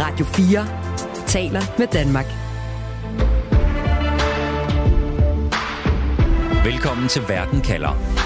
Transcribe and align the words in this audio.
Radio 0.00 0.24
4 0.24 1.26
taler 1.26 1.60
med 1.78 1.86
Danmark. 1.86 2.26
Velkommen 6.64 7.08
til 7.08 7.22
Verden 7.28 7.60
kalder. 7.60 8.18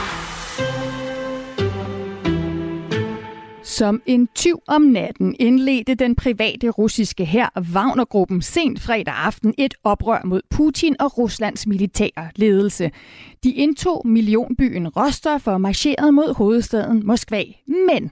Som 3.63 4.03
en 4.07 4.29
tyv 4.35 4.63
om 4.69 4.83
natten 4.83 5.37
indledte 5.41 5.95
den 5.95 6.17
private 6.17 6.69
russiske 6.69 7.25
hær 7.25 7.63
Wagnergruppen 7.75 8.43
sent 8.43 8.81
fredag 8.81 9.15
aften 9.15 9.55
et 9.59 9.75
oprør 9.85 10.21
mod 10.25 10.41
Putin 10.51 10.97
og 11.01 11.19
Ruslands 11.19 11.67
militære 11.67 12.31
ledelse. 12.37 12.91
De 13.45 13.51
indtog 13.51 14.03
millionbyen 14.09 14.89
Rostov 14.89 15.41
og 15.47 15.61
marcherede 15.61 16.13
mod 16.13 16.35
hovedstaden 16.35 17.07
Moskva. 17.07 17.43
Men 17.67 18.11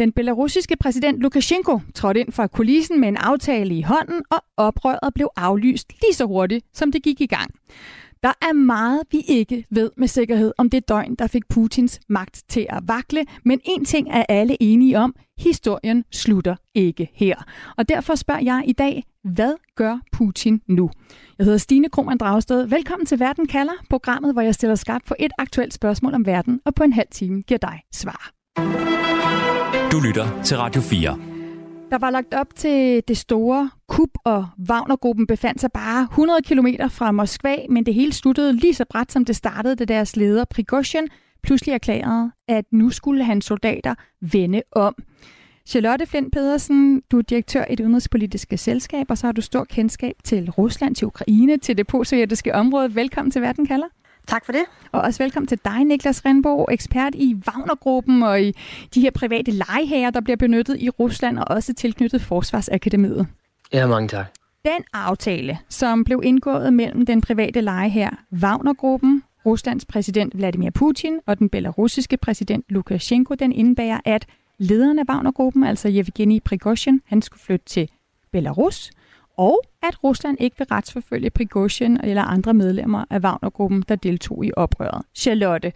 den 0.00 0.12
belarusiske 0.12 0.76
præsident 0.76 1.20
Lukashenko 1.20 1.80
trådte 1.94 2.20
ind 2.20 2.32
fra 2.32 2.46
kulissen 2.46 3.00
med 3.00 3.08
en 3.08 3.16
aftale 3.16 3.74
i 3.74 3.82
hånden, 3.82 4.22
og 4.30 4.44
oprøret 4.56 5.14
blev 5.14 5.28
aflyst 5.36 5.92
lige 6.02 6.14
så 6.14 6.26
hurtigt, 6.26 6.66
som 6.72 6.92
det 6.92 7.02
gik 7.02 7.20
i 7.20 7.26
gang. 7.26 7.50
Der 8.22 8.32
er 8.42 8.52
meget, 8.52 9.02
vi 9.10 9.20
ikke 9.28 9.66
ved 9.70 9.90
med 9.96 10.08
sikkerhed 10.08 10.52
om 10.58 10.70
det 10.70 10.88
døgn, 10.88 11.14
der 11.14 11.26
fik 11.26 11.48
Putins 11.48 12.00
magt 12.08 12.42
til 12.48 12.66
at 12.68 12.82
vakle, 12.86 13.24
men 13.44 13.60
en 13.64 13.84
ting 13.84 14.08
er 14.10 14.24
alle 14.28 14.62
enige 14.62 14.98
om, 14.98 15.14
historien 15.38 16.04
slutter 16.12 16.56
ikke 16.74 17.10
her. 17.14 17.44
Og 17.76 17.88
derfor 17.88 18.14
spørger 18.14 18.40
jeg 18.40 18.62
i 18.66 18.72
dag, 18.72 19.04
hvad 19.24 19.54
gør 19.76 19.98
Putin 20.12 20.62
nu? 20.68 20.90
Jeg 21.38 21.44
hedder 21.44 21.58
Stine 21.58 21.88
Krohmann 21.88 22.18
Dragsted. 22.18 22.66
Velkommen 22.66 23.06
til 23.06 23.20
Verden 23.20 23.46
kalder, 23.46 23.74
programmet, 23.90 24.32
hvor 24.32 24.42
jeg 24.42 24.54
stiller 24.54 24.76
skarpt 24.76 25.06
på 25.06 25.14
et 25.18 25.32
aktuelt 25.38 25.74
spørgsmål 25.74 26.14
om 26.14 26.26
verden, 26.26 26.60
og 26.64 26.74
på 26.74 26.82
en 26.82 26.92
halv 26.92 27.08
time 27.10 27.42
giver 27.42 27.58
dig 27.58 27.80
svar. 27.92 28.30
Du 29.92 30.00
lytter 30.00 30.42
til 30.42 30.56
Radio 30.56 30.82
4. 30.82 31.18
Der 31.90 31.98
var 31.98 32.10
lagt 32.10 32.34
op 32.34 32.46
til 32.54 33.02
det 33.08 33.16
store 33.16 33.70
kup, 33.88 34.08
og 34.24 34.48
Wagnergruppen 34.68 35.26
befandt 35.26 35.60
sig 35.60 35.70
bare 35.74 36.02
100 36.02 36.40
km 36.42 36.66
fra 36.90 37.12
Moskva, 37.12 37.56
men 37.70 37.86
det 37.86 37.94
hele 37.94 38.12
sluttede 38.12 38.52
lige 38.52 38.74
så 38.74 38.84
bræt, 38.90 39.12
som 39.12 39.24
det 39.24 39.36
startede, 39.36 39.76
da 39.76 39.84
deres 39.84 40.16
leder 40.16 40.44
Prigozhin 40.44 41.08
pludselig 41.42 41.72
erklærede, 41.72 42.30
at 42.48 42.64
nu 42.72 42.90
skulle 42.90 43.24
hans 43.24 43.44
soldater 43.44 43.94
vende 44.20 44.62
om. 44.72 44.94
Charlotte 45.66 46.06
Flint 46.06 46.32
Pedersen, 46.32 47.02
du 47.10 47.18
er 47.18 47.22
direktør 47.22 47.64
i 47.64 47.74
det 47.74 47.84
udenrigspolitiske 47.84 48.56
selskab, 48.56 49.06
og 49.08 49.18
så 49.18 49.26
har 49.26 49.32
du 49.32 49.40
stor 49.40 49.64
kendskab 49.64 50.14
til 50.24 50.50
Rusland, 50.50 50.94
til 50.94 51.06
Ukraine, 51.06 51.56
til 51.56 51.76
det 51.76 51.86
postsovjetiske 51.86 52.54
område. 52.54 52.94
Velkommen 52.94 53.30
til 53.30 53.42
Verden 53.42 53.66
kalder. 53.66 53.86
Tak 54.26 54.44
for 54.44 54.52
det. 54.52 54.64
Og 54.92 55.00
også 55.00 55.22
velkommen 55.22 55.46
til 55.46 55.58
dig, 55.64 55.84
Niklas 55.84 56.24
Renborg, 56.24 56.68
ekspert 56.72 57.14
i 57.14 57.36
Wagnergruppen 57.46 58.22
og 58.22 58.42
i 58.42 58.54
de 58.94 59.00
her 59.00 59.10
private 59.10 59.50
legehager, 59.50 60.10
der 60.10 60.20
bliver 60.20 60.36
benyttet 60.36 60.76
i 60.80 60.88
Rusland 60.90 61.38
og 61.38 61.44
også 61.48 61.74
tilknyttet 61.74 62.22
Forsvarsakademiet. 62.22 63.26
Ja, 63.72 63.86
mange 63.86 64.08
tak. 64.08 64.26
Den 64.64 64.84
aftale, 64.92 65.58
som 65.68 66.04
blev 66.04 66.20
indgået 66.24 66.72
mellem 66.72 67.06
den 67.06 67.20
private 67.20 67.60
legeher 67.60 68.10
Wagnergruppen, 68.32 69.22
Ruslands 69.46 69.84
præsident 69.84 70.36
Vladimir 70.36 70.70
Putin 70.70 71.18
og 71.26 71.38
den 71.38 71.48
belarusiske 71.48 72.16
præsident 72.16 72.64
Lukashenko, 72.68 73.34
den 73.34 73.52
indebærer, 73.52 74.00
at 74.04 74.26
lederen 74.58 74.98
af 74.98 75.04
Wagnergruppen, 75.08 75.64
altså 75.64 75.88
Yevgeny 75.88 76.40
Prigozhin, 76.44 77.00
han 77.06 77.22
skulle 77.22 77.40
flytte 77.40 77.66
til 77.66 77.88
Belarus, 78.32 78.90
og 79.40 79.62
at 79.82 80.04
Rusland 80.04 80.36
ikke 80.40 80.58
vil 80.58 80.66
retsforfølge 80.70 81.30
Prigozhin 81.30 82.00
eller 82.04 82.22
andre 82.22 82.54
medlemmer 82.54 83.04
af 83.10 83.18
Wagnergruppen, 83.18 83.84
der 83.88 83.96
deltog 83.96 84.44
i 84.44 84.52
oprøret. 84.56 85.02
Charlotte, 85.14 85.72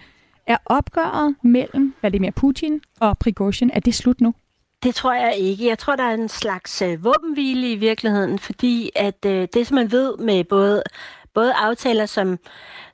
er 0.46 0.56
opgøret 0.66 1.34
mellem 1.42 1.94
Vladimir 2.00 2.30
Putin 2.30 2.80
og 3.00 3.18
Prigozhin, 3.18 3.70
er 3.74 3.80
det 3.80 3.94
slut 3.94 4.20
nu? 4.20 4.34
Det 4.82 4.94
tror 4.94 5.14
jeg 5.14 5.36
ikke. 5.36 5.66
Jeg 5.66 5.78
tror, 5.78 5.96
der 5.96 6.02
er 6.02 6.14
en 6.14 6.28
slags 6.28 6.82
øh, 6.82 7.04
våbenhvile 7.04 7.72
i 7.72 7.74
virkeligheden, 7.76 8.38
fordi 8.38 8.90
at 8.96 9.24
øh, 9.26 9.48
det, 9.54 9.66
som 9.66 9.74
man 9.74 9.92
ved 9.92 10.16
med 10.16 10.44
både, 10.44 10.82
både 11.34 11.52
aftaler, 11.54 12.06
som, 12.06 12.38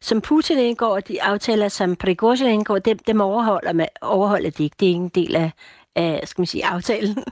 som 0.01 0.21
Putin 0.21 0.59
indgår, 0.59 0.95
og 0.95 1.09
de 1.09 1.23
aftaler, 1.23 1.69
som 1.69 1.97
Prigozhin 1.97 2.51
indgår, 2.51 2.79
dem, 2.79 2.99
dem 2.99 3.21
overholder, 3.21 3.73
man, 3.73 3.89
overholder 4.01 4.51
de 4.51 4.65
ikke. 4.65 4.77
Det 4.81 4.87
er 4.87 4.91
ikke 4.91 5.01
en 5.01 5.09
del 5.09 5.37
af, 5.37 5.51
af 5.97 6.29
skal 6.29 6.41
man 6.41 6.47
sige, 6.47 6.67
aftalen. 6.67 7.17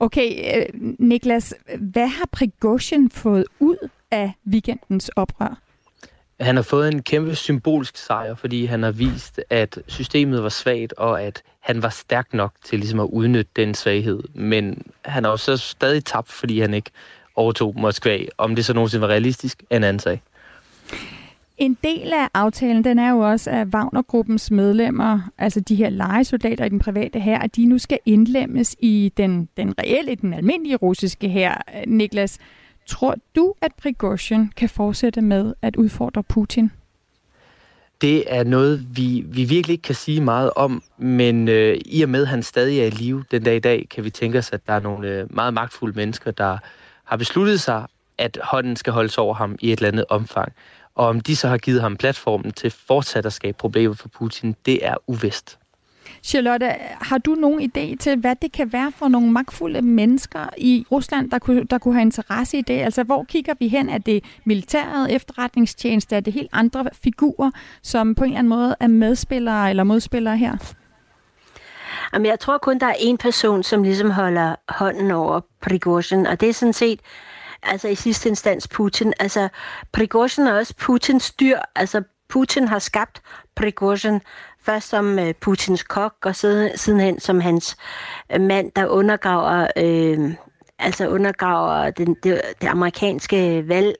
Okay, 0.00 0.58
øh, 0.58 0.66
Niklas, 0.98 1.54
hvad 1.78 2.06
har 2.06 2.28
Prigozhin 2.32 3.10
fået 3.10 3.44
ud 3.60 3.88
af 4.10 4.32
weekendens 4.46 5.08
oprør? 5.08 5.58
Han 6.40 6.56
har 6.56 6.62
fået 6.62 6.88
en 6.94 7.02
kæmpe 7.02 7.34
symbolsk 7.34 7.96
sejr, 7.96 8.34
fordi 8.34 8.64
han 8.66 8.82
har 8.82 8.90
vist, 8.90 9.40
at 9.50 9.78
systemet 9.86 10.42
var 10.42 10.48
svagt, 10.48 10.92
og 10.92 11.22
at 11.22 11.42
han 11.60 11.82
var 11.82 11.88
stærk 11.88 12.34
nok 12.34 12.52
til 12.64 12.78
ligesom 12.78 13.00
at 13.00 13.08
udnytte 13.12 13.50
den 13.56 13.74
svaghed. 13.74 14.22
Men 14.34 14.82
han 15.04 15.24
har 15.24 15.30
også 15.30 15.56
stadig 15.56 16.04
tabt, 16.04 16.28
fordi 16.28 16.60
han 16.60 16.74
ikke 16.74 16.90
overtog 17.36 17.74
Moskva. 17.80 18.18
Om 18.38 18.54
det 18.54 18.64
så 18.64 18.72
nogensinde 18.74 19.02
var 19.02 19.08
realistisk, 19.08 19.62
er 19.70 19.76
en 19.76 19.84
anden 19.84 20.00
sag. 20.00 20.22
En 21.58 21.76
del 21.84 22.12
af 22.12 22.28
aftalen, 22.34 22.84
den 22.84 22.98
er 22.98 23.10
jo 23.10 23.18
også, 23.18 23.50
at 23.50 23.66
Wagnergruppens 23.66 24.50
medlemmer, 24.50 25.20
altså 25.38 25.60
de 25.60 25.74
her 25.74 25.90
legesoldater 25.90 26.64
i 26.64 26.68
den 26.68 26.78
private 26.78 27.20
her, 27.20 27.38
at 27.38 27.56
de 27.56 27.66
nu 27.66 27.78
skal 27.78 27.98
indlemmes 28.06 28.76
i 28.78 29.12
den, 29.16 29.48
den 29.56 29.74
reelle, 29.78 30.14
den 30.14 30.34
almindelige 30.34 30.76
russiske 30.76 31.28
her. 31.28 31.54
Niklas, 31.86 32.38
tror 32.86 33.16
du, 33.36 33.54
at 33.60 33.72
Prigozhin 33.82 34.50
kan 34.56 34.68
fortsætte 34.68 35.20
med 35.20 35.54
at 35.62 35.76
udfordre 35.76 36.22
Putin? 36.22 36.70
Det 38.00 38.24
er 38.26 38.44
noget, 38.44 38.86
vi, 38.96 39.24
vi 39.26 39.44
virkelig 39.44 39.74
ikke 39.74 39.82
kan 39.82 39.94
sige 39.94 40.20
meget 40.20 40.50
om, 40.56 40.82
men 40.98 41.48
øh, 41.48 41.78
i 41.86 42.02
og 42.02 42.08
med, 42.08 42.22
at 42.22 42.28
han 42.28 42.42
stadig 42.42 42.80
er 42.80 42.86
i 42.86 42.90
live 42.90 43.24
den 43.30 43.42
dag 43.42 43.56
i 43.56 43.60
dag, 43.60 43.86
kan 43.90 44.04
vi 44.04 44.10
tænke 44.10 44.38
os, 44.38 44.52
at 44.52 44.66
der 44.66 44.72
er 44.72 44.80
nogle 44.80 45.08
øh, 45.08 45.34
meget 45.34 45.54
magtfulde 45.54 45.96
mennesker, 45.96 46.30
der 46.30 46.58
har 47.04 47.16
besluttet 47.16 47.60
sig, 47.60 47.86
at 48.18 48.38
hånden 48.42 48.76
skal 48.76 48.92
holdes 48.92 49.18
over 49.18 49.34
ham 49.34 49.56
i 49.60 49.72
et 49.72 49.76
eller 49.78 49.88
andet 49.88 50.04
omfang. 50.08 50.52
Og 50.94 51.06
om 51.06 51.20
de 51.20 51.36
så 51.36 51.48
har 51.48 51.58
givet 51.58 51.80
ham 51.80 51.96
platformen 51.96 52.52
til 52.52 52.70
fortsat 52.70 53.26
at 53.26 53.32
skabe 53.32 53.56
problemer 53.58 53.94
for 53.94 54.08
Putin, 54.08 54.56
det 54.66 54.86
er 54.86 54.94
uvist. 55.06 55.58
Charlotte, 56.22 56.66
har 57.00 57.18
du 57.18 57.34
nogen 57.34 57.60
idé 57.60 57.96
til, 57.96 58.16
hvad 58.16 58.36
det 58.42 58.52
kan 58.52 58.72
være 58.72 58.92
for 58.96 59.08
nogle 59.08 59.32
magtfulde 59.32 59.82
mennesker 59.82 60.48
i 60.58 60.86
Rusland, 60.92 61.30
der 61.30 61.38
kunne, 61.38 61.64
der 61.64 61.78
kunne 61.78 61.94
have 61.94 62.02
interesse 62.02 62.58
i 62.58 62.62
det? 62.62 62.80
Altså, 62.80 63.02
hvor 63.02 63.24
kigger 63.24 63.54
vi 63.58 63.68
hen? 63.68 63.88
Er 63.88 63.98
det 63.98 64.24
militæret, 64.44 65.14
efterretningstjeneste? 65.14 66.16
Er 66.16 66.20
det 66.20 66.32
helt 66.32 66.50
andre 66.52 66.84
figurer, 67.02 67.50
som 67.82 68.14
på 68.14 68.24
en 68.24 68.30
eller 68.30 68.38
anden 68.38 68.48
måde 68.48 68.76
er 68.80 68.86
medspillere 68.86 69.70
eller 69.70 69.84
modspillere 69.84 70.36
her? 70.36 70.56
Jamen, 72.12 72.26
jeg 72.26 72.40
tror 72.40 72.58
kun, 72.58 72.78
der 72.78 72.86
er 72.86 72.94
en 72.98 73.18
person, 73.18 73.62
som 73.62 73.82
ligesom 73.82 74.10
holder 74.10 74.54
hånden 74.68 75.10
over 75.10 75.40
Prigozhin, 75.62 76.26
og 76.26 76.40
det 76.40 76.48
er 76.48 76.52
sådan 76.52 76.72
set 76.72 77.00
altså 77.62 77.88
i 77.88 77.94
sidste 77.94 78.28
instans 78.28 78.68
Putin. 78.68 79.12
Altså, 79.20 79.48
Prigozhin 79.92 80.46
er 80.46 80.52
også 80.52 80.74
Putins 80.78 81.30
dyr. 81.30 81.58
Altså, 81.74 82.02
Putin 82.28 82.68
har 82.68 82.78
skabt 82.78 83.22
Prigozhin 83.54 84.20
først 84.62 84.88
som 84.88 85.18
øh, 85.18 85.34
Putins 85.34 85.82
kok, 85.82 86.14
og 86.24 86.36
siden, 86.36 86.78
sidenhen 86.78 87.20
som 87.20 87.40
hans 87.40 87.76
øh, 88.32 88.40
mand, 88.40 88.72
der 88.76 88.86
undergraver 88.86 89.66
øh, 89.76 90.34
altså 90.78 91.08
undergraver 91.08 91.90
den, 91.90 92.16
det, 92.22 92.40
det 92.60 92.68
amerikanske 92.68 93.68
valg, 93.68 93.94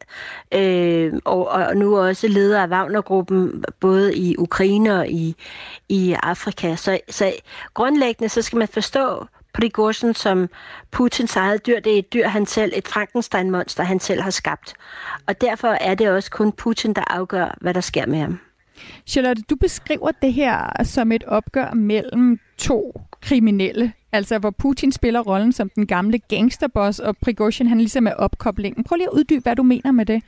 øh, 0.55 1.13
og, 1.25 1.49
og 1.49 1.77
nu 1.77 1.99
også 1.99 2.29
leder 2.29 2.63
af 2.63 2.69
Wagner-gruppen, 2.69 3.65
både 3.81 4.17
i 4.17 4.37
Ukraine 4.39 4.99
og 4.99 5.09
i, 5.09 5.37
i 5.89 6.17
Afrika. 6.23 6.77
Så, 6.77 7.01
så 7.11 7.33
grundlæggende 7.75 8.29
så 8.29 8.43
skal 8.43 8.59
man 8.59 8.69
forstå 8.69 9.27
Prigozhin 9.55 10.15
som 10.15 10.49
Putins 10.91 11.37
eget 11.37 11.67
dyr. 11.67 11.81
Det 11.81 11.95
er 11.95 11.99
et 11.99 12.13
dyr, 12.13 12.29
han 12.29 12.47
selv, 12.47 12.73
et 12.77 12.89
Frankenstein-monster, 12.89 13.83
han 13.83 14.01
selv 14.01 14.23
har 14.23 14.31
skabt. 14.31 14.75
Og 15.27 15.41
derfor 15.41 15.69
er 15.69 15.95
det 15.95 16.11
også 16.11 16.31
kun 16.31 16.53
Putin, 16.53 16.93
der 16.93 17.05
afgør, 17.07 17.57
hvad 17.61 17.75
der 17.75 17.81
sker 17.81 18.07
med 18.07 18.19
ham. 18.19 18.39
Charlotte, 19.07 19.43
du 19.43 19.57
beskriver 19.57 20.11
det 20.23 20.33
her 20.33 20.85
som 20.85 21.13
et 21.13 21.25
opgør 21.25 21.75
mellem 21.75 22.39
to 22.59 23.01
kriminelle, 23.21 23.93
altså 24.13 24.39
hvor 24.39 24.51
Putin 24.51 24.93
spiller 24.93 25.21
rollen 25.21 25.53
som 25.53 25.71
den 25.77 25.87
gamle 25.87 26.19
gangsterboss, 26.19 26.99
og 26.99 27.17
Prigozhin 27.17 27.67
han 27.67 27.79
ligesom 27.79 28.07
er 28.07 28.15
opkoblingen. 28.15 28.85
Prøv 28.85 28.97
lige 28.97 29.09
at 29.09 29.19
uddybe, 29.19 29.43
hvad 29.43 29.57
du 29.57 29.63
mener 29.63 29.93
med 29.93 30.07
det. 30.07 30.23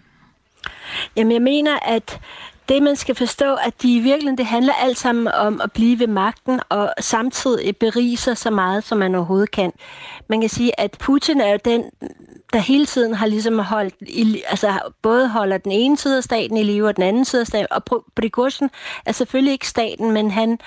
Jamen, 1.17 1.33
jeg 1.33 1.43
mener, 1.43 1.79
at 1.83 2.21
det, 2.69 2.83
man 2.83 2.97
skal 2.97 3.15
forstå, 3.15 3.55
at 3.55 3.83
de 3.83 3.97
i 3.97 3.99
virkeligheden, 3.99 4.39
det 4.39 4.47
handler 4.47 4.73
alt 4.73 4.99
sammen 4.99 5.29
om 5.29 5.61
at 5.61 5.73
blive 5.73 5.99
ved 5.99 6.07
magten 6.07 6.61
og 6.69 6.95
samtidig 7.01 7.77
berige 7.77 8.17
sig 8.17 8.37
så 8.37 8.51
meget, 8.51 8.85
som 8.85 8.99
man 8.99 9.15
overhovedet 9.15 9.51
kan. 9.51 9.73
Man 10.29 10.41
kan 10.41 10.51
sige, 10.51 10.81
at 10.81 10.97
Putin 11.01 11.41
er 11.41 11.51
jo 11.51 11.59
den, 11.65 11.85
der 12.53 12.59
hele 12.59 12.87
tiden 12.87 13.15
har 13.15 13.27
ligesom 13.27 13.59
holdt, 13.59 13.95
altså 14.47 14.79
både 15.03 15.29
holder 15.29 15.59
den 15.59 15.73
ene 15.73 15.97
side 15.97 16.17
af 16.17 16.25
staten 16.25 16.57
i 16.57 16.63
live 16.63 16.89
og 16.89 16.97
den 16.97 17.05
anden 17.05 17.25
side 17.25 17.41
af 17.41 17.47
staten, 17.47 17.67
og 17.71 18.05
Prigozhin 18.17 18.71
er 19.07 19.13
selvfølgelig 19.13 19.53
ikke 19.53 19.69
staten, 19.69 20.11
men 20.11 20.31
han, 20.31 20.59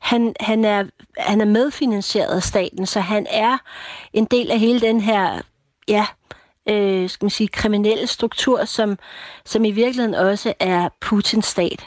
han, 0.00 0.34
han, 0.40 0.64
er, 0.64 0.84
han 1.18 1.40
er 1.40 1.44
medfinansieret 1.44 2.36
af 2.36 2.42
staten, 2.42 2.86
så 2.86 3.00
han 3.00 3.26
er 3.30 3.58
en 4.12 4.24
del 4.24 4.50
af 4.50 4.58
hele 4.58 4.80
den 4.80 5.00
her, 5.00 5.40
ja, 5.88 6.00
øh, 6.00 6.41
Øh, 6.68 7.08
skal 7.10 7.24
man 7.24 7.30
sige, 7.30 7.48
kriminelle 7.48 8.06
struktur, 8.06 8.64
som, 8.64 8.98
som 9.44 9.64
i 9.64 9.70
virkeligheden 9.70 10.14
også 10.14 10.54
er 10.60 10.88
Putins 11.00 11.46
stat. 11.46 11.86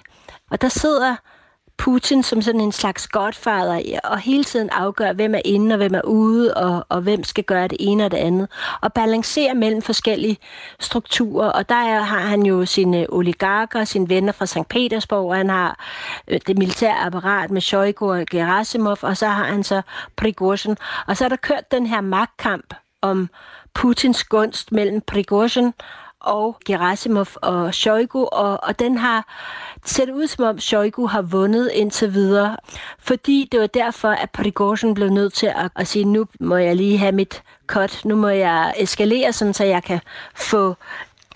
Og 0.52 0.62
der 0.62 0.70
sidder 0.70 1.16
Putin 1.78 2.24
som 2.24 2.42
sådan 2.42 2.62
en 2.62 2.72
slags 2.72 3.08
godfather, 3.08 4.00
og 4.04 4.20
hele 4.20 4.44
tiden 4.44 4.70
afgør, 4.70 5.14
hvem 5.14 5.36
er 5.36 5.42
inde 5.46 5.74
og 5.74 5.78
hvem 5.78 5.94
er 5.94 6.02
ude, 6.02 6.54
og, 6.54 6.86
og 6.90 7.02
hvem 7.02 7.24
skal 7.24 7.44
gøre 7.44 7.68
det 7.68 7.78
ene 7.80 8.06
og 8.06 8.12
det 8.12 8.18
andet, 8.18 8.48
og 8.82 8.94
balancerer 8.94 9.54
mellem 9.54 9.82
forskellige 9.82 10.38
strukturer. 10.80 11.50
Og 11.50 11.70
der 11.70 11.76
er, 11.76 12.02
har 12.02 12.20
han 12.20 12.44
jo 12.46 12.66
sine 12.66 13.06
oligarker, 13.10 13.84
sine 13.84 14.10
venner 14.10 14.32
fra 14.32 14.46
St. 14.46 14.70
Petersborg, 14.70 15.30
og 15.30 15.36
han 15.36 15.50
har 15.50 15.80
øh, 16.28 16.40
det 16.48 16.58
militære 16.58 17.06
apparat 17.06 17.52
med 17.52 17.62
Shoigu 17.62 18.12
og 18.12 18.26
Gerasimov, 18.32 18.98
og 19.02 19.18
så 19.18 19.28
har 19.28 19.44
han 19.44 19.64
så 19.64 19.82
Prigozhin. 20.16 20.78
Og 21.08 21.18
så 21.18 21.26
er 21.26 21.30
der 21.30 21.36
kørt 21.36 21.72
den 21.72 21.88
her 21.88 22.02
magtkamp 22.02 22.74
om 23.02 23.30
Putins 23.76 24.24
gunst 24.24 24.72
mellem 24.72 25.02
Prigozhin 25.02 25.74
og 26.20 26.58
Gerasimov 26.66 27.28
og 27.36 27.74
Shoigu, 27.74 28.26
og, 28.26 28.64
og 28.64 28.80
den 28.80 28.98
har 28.98 29.28
set 29.86 30.10
ud 30.10 30.28
som 30.28 30.46
om 30.46 30.60
Shoigu 30.60 31.08
har 31.08 31.22
vundet 31.22 31.72
indtil 31.74 32.14
videre, 32.14 32.58
fordi 33.00 33.50
det 33.52 33.60
var 33.60 33.68
derfor, 33.68 34.10
at 34.10 34.32
Prigozhin 34.32 34.94
blev 34.94 35.10
nødt 35.10 35.34
til 35.34 35.48
at, 35.48 35.72
at 35.76 35.88
sige, 35.88 36.06
nu 36.06 36.26
må 36.40 36.56
jeg 36.56 36.76
lige 36.76 36.98
have 36.98 37.12
mit 37.12 37.44
cut, 37.68 38.02
nu 38.06 38.16
må 38.16 38.28
jeg 38.28 38.74
eskalere, 38.78 39.34
sådan, 39.34 39.54
så 39.54 39.64
jeg 39.64 39.84
kan 39.84 40.00
få 40.36 40.76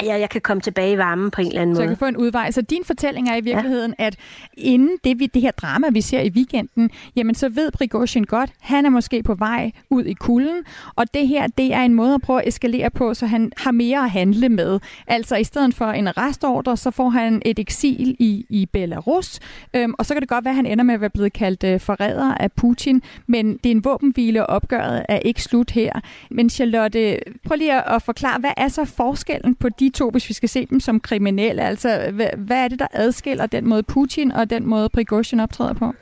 Ja, 0.03 0.19
jeg 0.19 0.29
kan 0.29 0.41
komme 0.41 0.61
tilbage 0.61 0.93
i 0.93 0.97
varmen 0.97 1.31
på 1.31 1.41
en 1.41 1.47
eller 1.47 1.61
anden 1.61 1.73
måde. 1.73 1.77
Så 1.77 1.81
jeg 1.81 1.89
kan 1.89 1.97
få 1.97 2.05
en 2.05 2.17
udvej. 2.17 2.51
Så 2.51 2.61
din 2.61 2.83
fortælling 2.85 3.29
er 3.29 3.35
i 3.35 3.41
virkeligheden, 3.41 3.95
ja. 3.99 4.05
at 4.05 4.15
inden 4.53 4.97
det, 5.03 5.19
vi, 5.19 5.25
det 5.25 5.41
her 5.41 5.51
drama, 5.51 5.89
vi 5.89 6.01
ser 6.01 6.21
i 6.21 6.29
weekenden, 6.29 6.89
jamen 7.15 7.35
så 7.35 7.49
ved 7.49 7.71
Prigozhin 7.71 8.23
godt, 8.23 8.51
han 8.59 8.85
er 8.85 8.89
måske 8.89 9.23
på 9.23 9.35
vej 9.35 9.71
ud 9.89 10.03
i 10.03 10.13
kulden, 10.13 10.63
og 10.95 11.13
det 11.13 11.27
her, 11.27 11.47
det 11.47 11.73
er 11.73 11.81
en 11.81 11.93
måde 11.93 12.13
at 12.13 12.21
prøve 12.21 12.41
at 12.41 12.47
eskalere 12.47 12.89
på, 12.89 13.13
så 13.13 13.25
han 13.25 13.51
har 13.57 13.71
mere 13.71 14.03
at 14.03 14.09
handle 14.09 14.49
med. 14.49 14.79
Altså 15.07 15.35
i 15.35 15.43
stedet 15.43 15.75
for 15.75 15.85
en 15.85 16.07
arrestordre, 16.07 16.77
så 16.77 16.91
får 16.91 17.09
han 17.09 17.41
et 17.45 17.59
eksil 17.59 18.15
i, 18.19 18.45
i 18.49 18.65
Belarus, 18.65 19.39
øhm, 19.73 19.93
og 19.97 20.05
så 20.05 20.13
kan 20.13 20.21
det 20.21 20.29
godt 20.29 20.45
være, 20.45 20.51
at 20.51 20.55
han 20.55 20.65
ender 20.65 20.83
med 20.83 20.93
at 20.93 21.01
være 21.01 21.09
blevet 21.09 21.33
kaldt 21.33 21.63
øh, 21.63 21.79
forræder 21.79 22.33
af 22.33 22.51
Putin, 22.51 23.01
men 23.27 23.57
det 23.57 23.65
er 23.65 23.71
en 23.71 23.83
våbenhvile, 23.83 24.45
og 24.45 24.55
opgøret 24.55 25.05
er 25.09 25.19
ikke 25.19 25.43
slut 25.43 25.71
her. 25.71 25.91
Men 26.31 26.49
Charlotte, 26.49 27.19
prøv 27.45 27.55
lige 27.55 27.73
at, 27.73 27.95
at 27.95 28.01
forklare, 28.01 28.39
hvad 28.39 28.51
er 28.57 28.67
så 28.67 28.85
forskellen 28.85 29.55
på 29.55 29.69
de 29.69 29.88
to, 29.91 30.09
hvis 30.09 30.29
vi 30.29 30.33
skal 30.33 30.49
se 30.49 30.65
dem 30.65 30.79
som 30.79 30.99
kriminelle? 30.99 31.61
Altså, 31.61 32.11
hvad, 32.13 32.29
hvad 32.37 32.63
er 32.63 32.67
det, 32.67 32.79
der 32.79 32.87
adskiller 32.93 33.45
den 33.45 33.67
måde 33.67 33.83
Putin 33.83 34.31
og 34.31 34.49
den 34.49 34.65
måde 34.65 34.89
Prigozhin 34.89 35.39
optræder 35.39 35.73
på? 35.73 35.93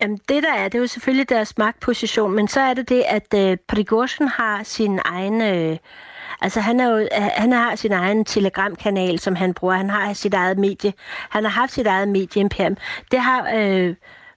Jamen, 0.00 0.18
det 0.28 0.42
der 0.42 0.52
er, 0.52 0.64
det 0.64 0.74
er 0.74 0.78
jo 0.82 0.86
selvfølgelig 0.86 1.28
deres 1.28 1.58
magtposition, 1.58 2.32
men 2.32 2.48
så 2.48 2.60
er 2.60 2.74
det 2.74 2.88
det, 2.88 3.02
at 3.08 3.34
øh, 3.34 3.56
Prigozhin 3.68 4.28
har 4.28 4.62
sin 4.62 5.00
egen... 5.04 5.42
Øh, 5.42 5.76
altså, 6.40 6.60
han, 6.60 6.80
er 6.80 6.88
jo, 6.90 7.08
han 7.12 7.52
har 7.52 7.76
sin 7.76 7.92
egen 7.92 8.24
telegramkanal, 8.24 9.18
som 9.18 9.36
han 9.36 9.54
bruger. 9.54 9.74
Han 9.74 9.90
har 9.90 10.12
sit 10.12 10.34
eget 10.34 10.58
medie. 10.58 10.92
Han 11.30 11.44
har 11.44 11.50
haft 11.50 11.72
sit 11.72 11.86
eget 11.86 12.08
medieimperium. 12.08 12.76
Det 13.10 13.20
har... 13.20 13.50
Øh, 13.54 13.94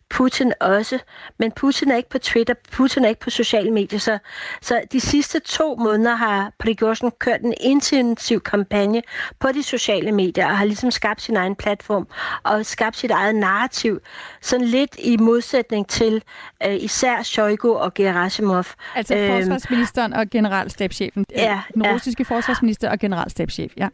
Putin 0.10 0.54
også. 0.60 1.00
Men 1.40 1.52
Putin 1.52 1.92
er 1.92 1.96
ikke 1.96 2.10
på 2.10 2.18
Twitter, 2.18 2.54
Putin 2.72 3.06
er 3.06 3.10
ikke 3.10 3.22
på 3.22 3.30
sociale 3.30 3.72
medier. 3.72 4.00
Så, 4.00 4.20
så 4.62 4.82
de 4.92 5.00
sidste 5.00 5.40
to 5.40 5.76
måneder 5.76 6.16
har 6.16 6.52
Prigozhin 6.60 7.12
kørt 7.20 7.42
en 7.42 7.54
intensiv 7.62 8.42
kampagne 8.42 9.02
på 9.40 9.48
de 9.52 9.64
sociale 9.64 10.12
medier 10.12 10.48
og 10.48 10.58
har 10.58 10.66
ligesom 10.66 10.92
skabt 10.92 11.22
sin 11.22 11.38
egen 11.38 11.56
platform 11.56 12.08
og 12.44 12.66
skabt 12.66 12.98
sit 12.98 13.12
eget 13.12 13.36
narrativ. 13.36 14.00
Sådan 14.42 14.66
lidt 14.66 14.96
i 15.00 15.18
modsætning 15.18 15.88
til 15.88 16.24
uh, 16.66 16.74
især 16.74 17.24
Shoigu 17.24 17.74
og 17.74 17.94
Gerasimov. 17.94 18.66
Altså 18.96 19.16
øhm, 19.16 19.32
forsvarsministeren 19.34 20.14
og 20.14 20.30
generalstabschefen. 20.30 21.26
Ja, 21.36 21.62
Den 21.74 21.86
ja. 21.86 21.94
russiske 21.94 22.26
forsvarsminister 22.26 22.90
og 22.90 23.00
generalstabschef, 23.00 23.72
ja. 23.78 23.88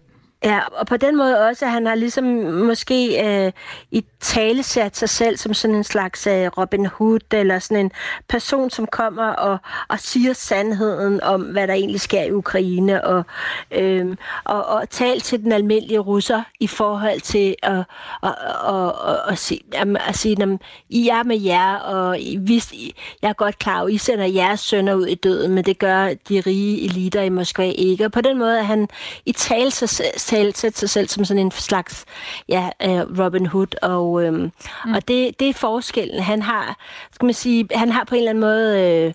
Ja, 0.44 0.60
og 0.72 0.88
på 0.88 0.98
den 0.98 1.18
måde 1.18 1.48
også, 1.48 1.66
at 1.66 1.72
han 1.72 1.86
har 1.86 1.96
ligesom 1.96 2.24
måske 2.68 3.26
øh, 3.26 3.52
i 3.92 4.06
tale 4.20 4.64
sat 4.64 4.98
sig 4.98 5.10
selv 5.10 5.38
som 5.38 5.54
sådan 5.54 5.76
en 5.76 5.84
slags 5.84 6.28
øh, 6.28 6.48
Robin 6.58 6.86
Hood, 6.86 7.34
eller 7.34 7.60
sådan 7.60 7.86
en 7.86 7.92
person, 8.30 8.70
som 8.70 8.88
kommer 8.88 9.28
og, 9.28 9.58
og 9.88 10.00
siger 10.00 10.34
sandheden 10.34 11.24
om, 11.24 11.42
hvad 11.42 11.68
der 11.68 11.74
egentlig 11.74 12.02
sker 12.02 12.24
i 12.24 12.32
Ukraine, 12.32 13.06
og, 13.06 13.24
øh, 13.72 14.16
og, 14.44 14.66
og 14.66 14.90
tal 14.90 15.20
til 15.20 15.44
den 15.44 15.52
almindelige 15.52 16.00
russer 16.00 16.42
i 16.60 16.68
forhold 16.68 17.22
til 17.22 17.56
at, 17.64 17.84
at, 18.24 18.36
at, 18.68 18.86
at, 19.08 19.20
at, 19.30 19.38
sige, 19.38 19.62
at 20.08 20.18
sige, 20.18 20.36
dem, 20.36 20.60
I 20.90 21.08
er 21.08 21.24
med 21.24 21.42
jer, 21.42 21.76
og 21.76 22.20
I, 22.20 22.38
hvis, 22.38 22.74
jeg 23.22 23.30
er 23.30 23.34
godt 23.34 23.60
klar, 23.60 23.84
at 23.84 23.92
I 23.92 23.98
sender 23.98 24.26
jeres 24.26 24.60
sønner 24.60 24.94
ud 24.94 25.06
i 25.06 25.16
døden, 25.16 25.52
men 25.52 25.66
det 25.66 25.80
gør 25.80 26.08
de 26.30 26.42
rige 26.46 26.84
eliter 26.86 27.22
i 27.22 27.30
Moskva 27.30 27.72
ikke. 27.76 28.06
Og 28.06 28.12
på 28.12 28.22
den 28.22 28.40
måde 28.40 28.60
at 28.60 28.66
han 28.66 28.90
i 29.26 29.32
tale 29.32 29.72
sig 29.72 29.90
tale, 30.36 30.56
sætte 30.56 30.80
sig 30.80 30.90
selv 30.90 31.08
som 31.08 31.26
sådan 31.26 31.46
en 31.46 31.52
slags 31.52 32.06
ja, 32.50 32.70
uh, 32.86 33.20
Robin 33.20 33.46
Hood, 33.46 33.76
og, 33.82 34.24
øhm, 34.24 34.52
mm. 34.86 34.94
og 34.94 35.08
det, 35.08 35.40
det 35.40 35.50
er 35.50 35.54
forskellen. 35.54 36.20
Han 36.20 36.42
har, 36.42 36.78
skal 37.12 37.26
man 37.26 37.34
sige, 37.34 37.68
han 37.72 37.92
har 37.92 38.04
på 38.04 38.16
en 38.16 38.20
eller 38.20 38.30
anden 38.30 38.42
måde 38.42 38.80
øh, 38.80 39.14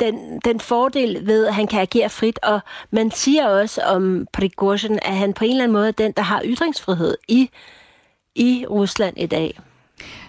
den, 0.00 0.40
den 0.44 0.60
fordel 0.60 1.26
ved, 1.26 1.46
at 1.46 1.54
han 1.54 1.66
kan 1.66 1.80
agere 1.80 2.08
frit, 2.08 2.38
og 2.42 2.60
man 2.90 3.10
siger 3.10 3.46
også 3.46 3.82
om 3.82 4.26
Prigozhin, 4.32 4.98
at 5.02 5.16
han 5.16 5.32
på 5.32 5.44
en 5.44 5.50
eller 5.50 5.64
anden 5.64 5.72
måde 5.72 5.88
er 5.88 5.92
den, 5.92 6.12
der 6.12 6.22
har 6.22 6.42
ytringsfrihed 6.44 7.16
i, 7.28 7.50
i 8.34 8.66
Rusland 8.70 9.18
i 9.18 9.26
dag. 9.26 9.60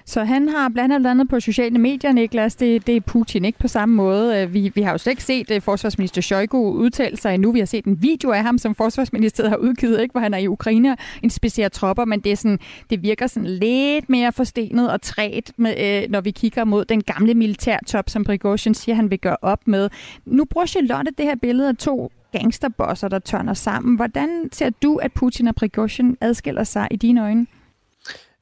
Så 0.06 0.24
han 0.24 0.50
har 0.50 0.70
blandt 0.70 1.08
andet 1.08 1.30
på 1.30 1.40
sociale 1.40 1.80
medier, 1.80 2.12
Niklas, 2.12 2.56
det, 2.56 2.88
det 2.88 2.96
er 2.96 3.02
Putin 3.02 3.46
ikke 3.46 3.60
på 3.60 3.68
samme 3.68 3.96
måde. 3.96 4.42
Øh, 4.42 4.54
vi, 4.54 4.72
vi 4.76 4.82
har 4.82 4.92
jo 4.92 4.98
slet 4.98 5.12
ikke 5.12 5.24
set 5.24 5.52
uh, 5.52 5.62
forsvarsminister 5.62 6.22
Shoigu 6.22 6.72
udtale 6.72 7.18
sig 7.18 7.34
endnu. 7.34 7.52
Vi 7.52 7.60
har 7.60 7.66
set 7.66 7.86
en 7.86 8.02
video 8.02 8.32
af 8.32 8.44
ham, 8.44 8.58
som 8.58 8.76
forsvarsministeriet 8.76 9.50
har 9.50 9.58
udgivet, 9.58 10.02
ikke, 10.02 10.12
hvor 10.12 10.22
han 10.22 10.34
er 10.34 10.38
i 10.38 10.48
Ukraine 10.48 10.92
og 10.92 10.98
inspicerer 11.24 11.70
tropper, 11.70 12.06
men 12.06 12.20
det, 12.20 12.32
er 12.32 12.36
sådan, 12.36 12.60
det 12.90 13.04
virker 13.04 13.28
sådan 13.28 13.50
lidt 13.50 14.10
mere 14.10 14.32
forstenet 14.32 14.92
og 14.92 15.02
træt, 15.02 15.52
med, 15.58 16.04
uh, 16.06 16.12
når 16.12 16.22
vi 16.22 16.32
kigger 16.32 16.64
mod 16.64 16.86
den 16.86 17.04
gamle 17.04 17.34
militærtop, 17.34 18.10
som 18.10 18.24
Prigozhin 18.24 18.74
siger, 18.74 18.96
han 18.96 19.10
vil 19.12 19.20
gøre 19.20 19.38
op 19.42 19.68
med. 19.68 19.90
Nu 20.26 20.46
bruger 20.46 20.66
Charlotte 20.66 21.12
det 21.18 21.26
her 21.26 21.36
billede 21.36 21.70
af 21.70 21.76
to 21.76 22.12
gangsterbosser, 22.32 23.08
der 23.08 23.20
tørner 23.20 23.54
sammen. 23.54 23.96
Hvordan 23.96 24.50
ser 24.52 24.70
du, 24.70 24.96
at 24.96 25.12
Putin 25.12 25.48
og 25.48 25.56
Prigozhin 25.56 26.18
adskiller 26.22 26.64
sig 26.64 26.88
i 26.92 26.96
dine 26.96 27.22
øjne? 27.24 27.48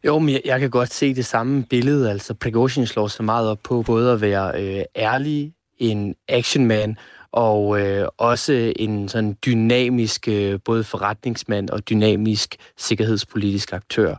Jo, 0.06 0.20
men 0.20 0.30
jeg, 0.30 0.42
jeg 0.46 0.60
kan 0.60 0.70
godt 0.70 0.94
se 0.94 1.14
det 1.14 1.26
samme 1.26 1.64
billede. 1.70 2.12
Altså, 2.12 2.34
Prigozhin 2.34 2.88
slår 2.88 3.08
så 3.08 3.24
meget 3.24 3.50
op 3.50 3.60
på 3.64 3.82
både 3.82 4.12
at 4.12 4.22
være 4.22 4.64
øh, 4.64 4.84
ærlig, 4.96 5.54
en 5.78 6.16
actionman, 6.28 6.98
og 7.32 7.82
øh, 7.82 8.08
også 8.18 8.74
en 8.76 9.10
sådan 9.10 9.38
dynamisk 9.46 10.28
øh, 10.28 10.60
både 10.66 10.84
forretningsmand 10.84 11.70
og 11.70 11.90
dynamisk 11.90 12.56
sikkerhedspolitisk 12.78 13.74
aktør. 13.74 14.16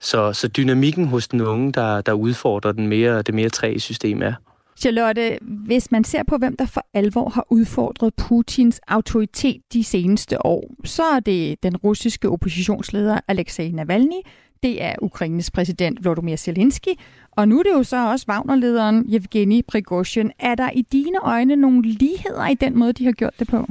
Så, 0.00 0.32
så 0.32 0.48
dynamikken 0.48 1.06
hos 1.06 1.28
den 1.28 1.40
unge, 1.40 1.72
der, 1.72 2.00
der 2.00 2.12
udfordrer 2.12 2.72
den 2.72 2.86
mere, 2.86 3.22
det 3.22 3.34
mere 3.34 3.48
træ 3.48 3.78
system 3.78 4.22
er. 4.22 4.32
Charlotte, 4.76 5.38
hvis 5.42 5.90
man 5.90 6.04
ser 6.04 6.22
på, 6.22 6.36
hvem 6.36 6.56
der 6.56 6.66
for 6.66 6.86
alvor 6.94 7.28
har 7.28 7.46
udfordret 7.50 8.14
Putins 8.14 8.80
autoritet 8.88 9.62
de 9.72 9.84
seneste 9.84 10.46
år, 10.46 10.70
så 10.84 11.02
er 11.02 11.20
det 11.20 11.62
den 11.62 11.76
russiske 11.76 12.28
oppositionsleder 12.28 13.20
Alexei 13.28 13.70
Navalny, 13.70 14.20
det 14.62 14.82
er 14.82 14.94
Ukraines 15.02 15.50
præsident 15.50 16.04
Volodymyr 16.04 16.36
Zelensky, 16.36 16.88
og 17.30 17.48
nu 17.48 17.58
er 17.58 17.62
det 17.62 17.70
jo 17.70 17.82
så 17.82 18.10
også 18.10 18.26
Wagner-lederen 18.28 19.06
Yevgeny 19.14 19.64
Prigozhin. 19.68 20.32
Er 20.38 20.54
der 20.54 20.70
i 20.70 20.82
dine 20.82 21.18
øjne 21.22 21.56
nogle 21.56 21.82
ligheder 21.82 22.46
i 22.46 22.54
den 22.54 22.78
måde, 22.78 22.92
de 22.92 23.04
har 23.04 23.12
gjort 23.12 23.38
det 23.38 23.48
på? 23.48 23.66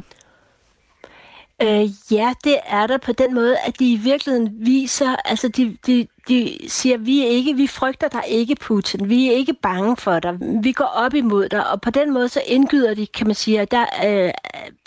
Øh, 1.61 1.89
ja, 2.11 2.33
det 2.43 2.57
er 2.67 2.87
der 2.87 2.97
på 2.97 3.11
den 3.11 3.33
måde, 3.33 3.57
at 3.57 3.79
de 3.79 3.91
i 3.91 3.95
virkeligheden 3.95 4.65
viser, 4.65 5.15
altså 5.25 5.47
de, 5.47 5.77
de, 5.87 6.07
de 6.27 6.57
siger, 6.67 6.97
vi 6.97 7.21
er 7.21 7.27
ikke, 7.27 7.55
vi 7.55 7.67
frygter 7.67 8.07
dig 8.07 8.23
ikke, 8.27 8.55
Putin. 8.55 9.09
Vi 9.09 9.27
er 9.27 9.31
ikke 9.31 9.53
bange 9.53 9.97
for 9.97 10.19
dig. 10.19 10.37
Vi 10.63 10.71
går 10.71 10.85
op 10.85 11.13
imod 11.13 11.49
dig. 11.49 11.69
Og 11.71 11.81
på 11.81 11.89
den 11.89 12.13
måde 12.13 12.29
så 12.29 12.41
indgyder 12.47 12.93
de, 12.93 13.07
kan 13.07 13.27
man 13.27 13.35
sige, 13.35 13.61
at 13.61 13.71
der 13.71 13.85
øh, 14.05 14.31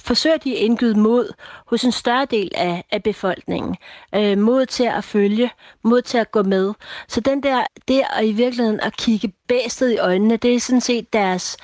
forsøger 0.02 0.36
de 0.36 0.52
at 0.52 0.58
indgyde 0.58 0.98
mod 0.98 1.32
hos 1.66 1.84
en 1.84 1.92
større 1.92 2.24
del 2.24 2.50
af, 2.54 2.84
af 2.92 3.02
befolkningen. 3.02 3.76
Øh, 4.14 4.38
mod 4.38 4.66
til 4.66 4.84
at 4.84 5.04
følge, 5.04 5.50
mod 5.82 6.02
til 6.02 6.18
at 6.18 6.30
gå 6.30 6.42
med. 6.42 6.72
Så 7.08 7.20
den 7.20 7.42
der, 7.42 7.64
det 7.88 8.02
at 8.16 8.26
i 8.26 8.32
virkeligheden 8.32 8.80
at 8.80 8.96
kigge 8.96 9.32
bæstet 9.48 9.92
i 9.92 9.98
øjnene, 9.98 10.36
det 10.36 10.54
er 10.54 10.60
sådan 10.60 10.80
set 10.80 11.12
deres, 11.12 11.56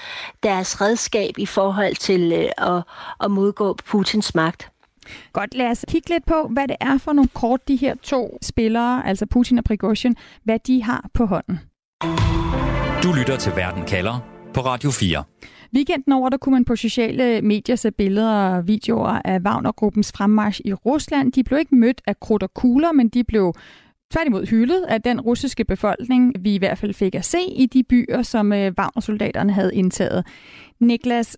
deres 0.43 0.81
redskab 0.81 1.39
i 1.39 1.47
forhold 1.47 1.97
til 1.97 2.33
øh, 2.33 2.75
at, 2.77 2.83
at 3.21 3.31
modgå 3.31 3.75
Putins 3.75 4.35
magt. 4.35 4.71
Godt, 5.33 5.55
lad 5.55 5.67
os 5.67 5.85
kigge 5.89 6.11
lidt 6.11 6.27
på, 6.27 6.49
hvad 6.51 6.69
det 6.69 6.77
er 6.81 6.99
for 6.99 7.13
nogle 7.13 7.29
kort, 7.35 7.69
de 7.69 7.77
her 7.77 7.95
to 8.03 8.39
spillere, 8.43 9.07
altså 9.07 9.27
Putin 9.27 9.59
og 9.59 9.65
Prigozhin, 9.65 10.17
hvad 10.45 10.59
de 10.59 10.83
har 10.83 11.09
på 11.15 11.27
hånden. 11.27 11.61
Du 13.03 13.13
lytter 13.19 13.37
til 13.39 13.53
Verden 13.57 13.85
kalder 13.85 14.31
på 14.55 14.61
Radio 14.61 14.91
4. 14.91 15.25
Weekenden 15.75 16.13
over, 16.13 16.29
der 16.29 16.37
kunne 16.37 16.53
man 16.53 16.65
på 16.65 16.77
sociale 16.77 17.43
medier 17.43 17.77
se 17.77 17.91
billeder 17.91 18.33
og 18.33 18.69
videoer 18.69 19.21
af 19.25 19.39
Wagner-gruppens 19.39 20.13
fremmarsch 20.13 20.61
i 20.65 20.73
Rusland. 20.73 21.33
De 21.33 21.45
blev 21.45 21.59
ikke 21.59 21.75
mødt 21.75 22.01
af 22.07 22.21
krudt 22.21 22.43
og 22.43 22.55
kugler, 22.55 22.93
men 22.93 23.09
de 23.09 23.25
blev 23.25 23.55
tværtimod 24.13 24.47
hyldet 24.47 24.85
af 24.89 25.03
den 25.03 25.21
russiske 25.21 25.65
befolkning, 25.65 26.33
vi 26.41 26.55
i 26.55 26.59
hvert 26.59 26.79
fald 26.79 26.95
fik 26.95 27.15
at 27.15 27.25
se 27.25 27.39
i 27.57 27.67
de 27.67 27.83
byer, 27.83 28.23
som 28.23 28.53
øh, 28.53 28.73
Wagner-soldaterne 28.79 29.53
havde 29.53 29.75
indtaget. 29.75 30.27
Niklas, 30.81 31.37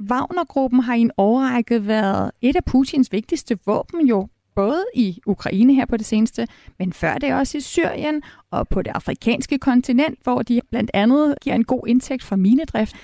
Wagnergruppen 0.00 0.80
har 0.80 0.94
i 0.94 1.00
en 1.00 1.10
årrække 1.16 1.86
været 1.86 2.30
et 2.42 2.56
af 2.56 2.64
Putins 2.64 3.12
vigtigste 3.12 3.58
våben 3.66 4.06
jo, 4.06 4.28
både 4.54 4.84
i 4.94 5.20
Ukraine 5.26 5.74
her 5.74 5.86
på 5.86 5.96
det 5.96 6.06
seneste, 6.06 6.46
men 6.78 6.92
før 6.92 7.14
det 7.14 7.34
også 7.34 7.58
i 7.58 7.60
Syrien 7.60 8.22
og 8.50 8.68
på 8.68 8.82
det 8.82 8.90
afrikanske 8.94 9.58
kontinent, 9.58 10.18
hvor 10.22 10.42
de 10.42 10.60
blandt 10.70 10.90
andet 10.94 11.34
giver 11.42 11.56
en 11.56 11.64
god 11.64 11.86
indtægt 11.86 12.24
fra 12.24 12.36
minedrift. 12.36 12.96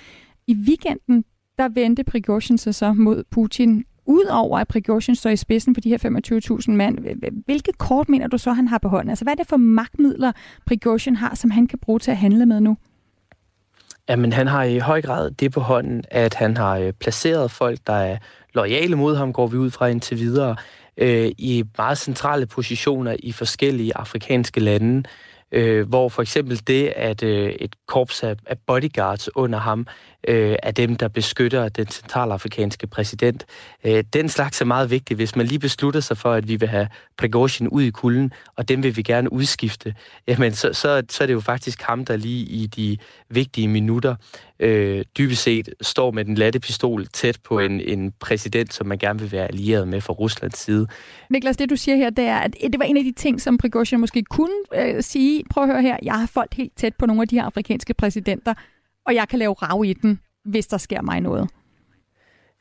I 0.46 0.54
weekenden, 0.54 1.24
der 1.58 1.68
vendte 1.68 2.04
Prigozhin 2.04 2.58
sig 2.58 2.74
så 2.74 2.92
mod 2.92 3.24
Putin. 3.30 3.84
Udover 4.06 4.58
at 4.58 4.68
Prigozhin 4.68 5.14
står 5.14 5.30
i 5.30 5.36
spidsen 5.36 5.74
for 5.74 5.80
de 5.80 5.88
her 5.88 5.98
25.000 6.68 6.72
mand, 6.72 6.98
hvilke 7.44 7.72
kort 7.72 8.08
mener 8.08 8.26
du 8.26 8.38
så, 8.38 8.52
han 8.52 8.68
har 8.68 8.78
på 8.78 8.88
hånden? 8.88 9.10
Altså, 9.10 9.24
hvad 9.24 9.32
er 9.32 9.36
det 9.36 9.46
for 9.46 9.56
magtmidler, 9.56 10.32
Prigozhin 10.66 11.16
har, 11.16 11.34
som 11.34 11.50
han 11.50 11.66
kan 11.66 11.78
bruge 11.78 11.98
til 11.98 12.10
at 12.10 12.16
handle 12.16 12.46
med 12.46 12.60
nu? 12.60 12.76
Jamen, 14.08 14.32
han 14.32 14.46
har 14.46 14.62
i 14.62 14.78
høj 14.78 15.02
grad 15.02 15.30
det 15.30 15.52
på 15.52 15.60
hånden, 15.60 16.04
at 16.10 16.34
han 16.34 16.56
har 16.56 16.78
øh, 16.78 16.92
placeret 16.92 17.50
folk, 17.50 17.78
der 17.86 17.92
er 17.92 18.18
lojale 18.54 18.96
mod 18.96 19.16
ham, 19.16 19.32
går 19.32 19.46
vi 19.46 19.56
ud 19.56 19.70
fra 19.70 19.86
indtil 19.86 20.18
videre, 20.18 20.56
øh, 20.96 21.32
i 21.38 21.64
meget 21.78 21.98
centrale 21.98 22.46
positioner 22.46 23.16
i 23.18 23.32
forskellige 23.32 23.96
afrikanske 23.96 24.60
lande 24.60 25.08
øh, 25.54 25.88
hvor 25.88 26.08
for 26.08 26.22
eksempel 26.22 26.60
det, 26.66 26.92
at 26.96 27.22
øh, 27.22 27.50
et 27.50 27.74
korps 27.86 28.22
af, 28.22 28.36
af 28.46 28.58
bodyguards 28.66 29.36
under 29.36 29.58
ham 29.58 29.86
øh, 30.28 30.56
er 30.62 30.70
dem, 30.70 30.96
der 30.96 31.08
beskytter 31.08 31.68
den 31.68 31.86
centralafrikanske 31.86 32.86
præsident. 32.86 33.46
Øh, 33.84 34.04
den 34.12 34.28
slags 34.28 34.60
er 34.60 34.64
meget 34.64 34.90
vigtig, 34.90 35.16
hvis 35.16 35.36
man 35.36 35.46
lige 35.46 35.58
beslutter 35.58 36.00
sig 36.00 36.16
for, 36.16 36.32
at 36.32 36.48
vi 36.48 36.56
vil 36.56 36.68
have 36.68 36.88
Prigozhin 37.18 37.68
ud 37.68 37.82
i 37.82 37.90
kulden, 37.90 38.32
og 38.56 38.68
dem 38.68 38.82
vil 38.82 38.96
vi 38.96 39.02
gerne 39.02 39.32
udskifte, 39.32 39.94
jamen 40.26 40.52
så, 40.52 40.72
så, 40.72 41.02
så 41.08 41.24
er 41.24 41.26
det 41.26 41.34
jo 41.34 41.40
faktisk 41.40 41.82
ham, 41.82 42.04
der 42.04 42.16
lige 42.16 42.44
i 42.44 42.66
de 42.66 42.98
vigtige 43.28 43.68
minutter 43.68 44.14
øh, 44.60 45.04
dybest 45.18 45.42
set 45.42 45.74
står 45.80 46.10
med 46.10 46.24
den 46.24 46.34
latte 46.34 46.60
pistol 46.60 47.06
tæt 47.06 47.38
på 47.44 47.58
en, 47.58 47.80
en 47.80 48.12
præsident, 48.20 48.74
som 48.74 48.86
man 48.86 48.98
gerne 48.98 49.18
vil 49.18 49.32
være 49.32 49.48
allieret 49.48 49.88
med 49.88 50.00
fra 50.00 50.12
Ruslands 50.12 50.58
side. 50.58 50.86
Niklas, 51.30 51.56
det 51.56 51.70
du 51.70 51.76
siger 51.76 51.96
her, 51.96 52.10
det 52.10 52.24
er, 52.24 52.38
at 52.38 52.56
det 52.62 52.78
var 52.78 52.84
en 52.84 52.96
af 52.96 53.04
de 53.04 53.12
ting, 53.12 53.40
som 53.40 53.58
Prigozhin 53.58 54.00
måske 54.00 54.22
kunne 54.22 54.54
øh, 54.74 55.02
sige, 55.02 55.44
prøv 55.50 55.64
at 55.64 55.70
høre 55.70 55.82
her, 55.82 55.96
jeg 56.02 56.14
har 56.14 56.26
folk 56.26 56.54
helt 56.54 56.76
tæt 56.76 56.94
på 56.98 57.06
nogle 57.06 57.22
af 57.22 57.28
de 57.28 57.36
her 57.36 57.44
afrikanske 57.44 57.94
præsidenter, 57.94 58.54
og 59.06 59.14
jeg 59.14 59.28
kan 59.28 59.38
lave 59.38 59.52
rav 59.52 59.84
i 59.84 59.92
den, 59.92 60.20
hvis 60.44 60.66
der 60.66 60.78
sker 60.78 61.02
mig 61.02 61.20
noget. 61.20 61.50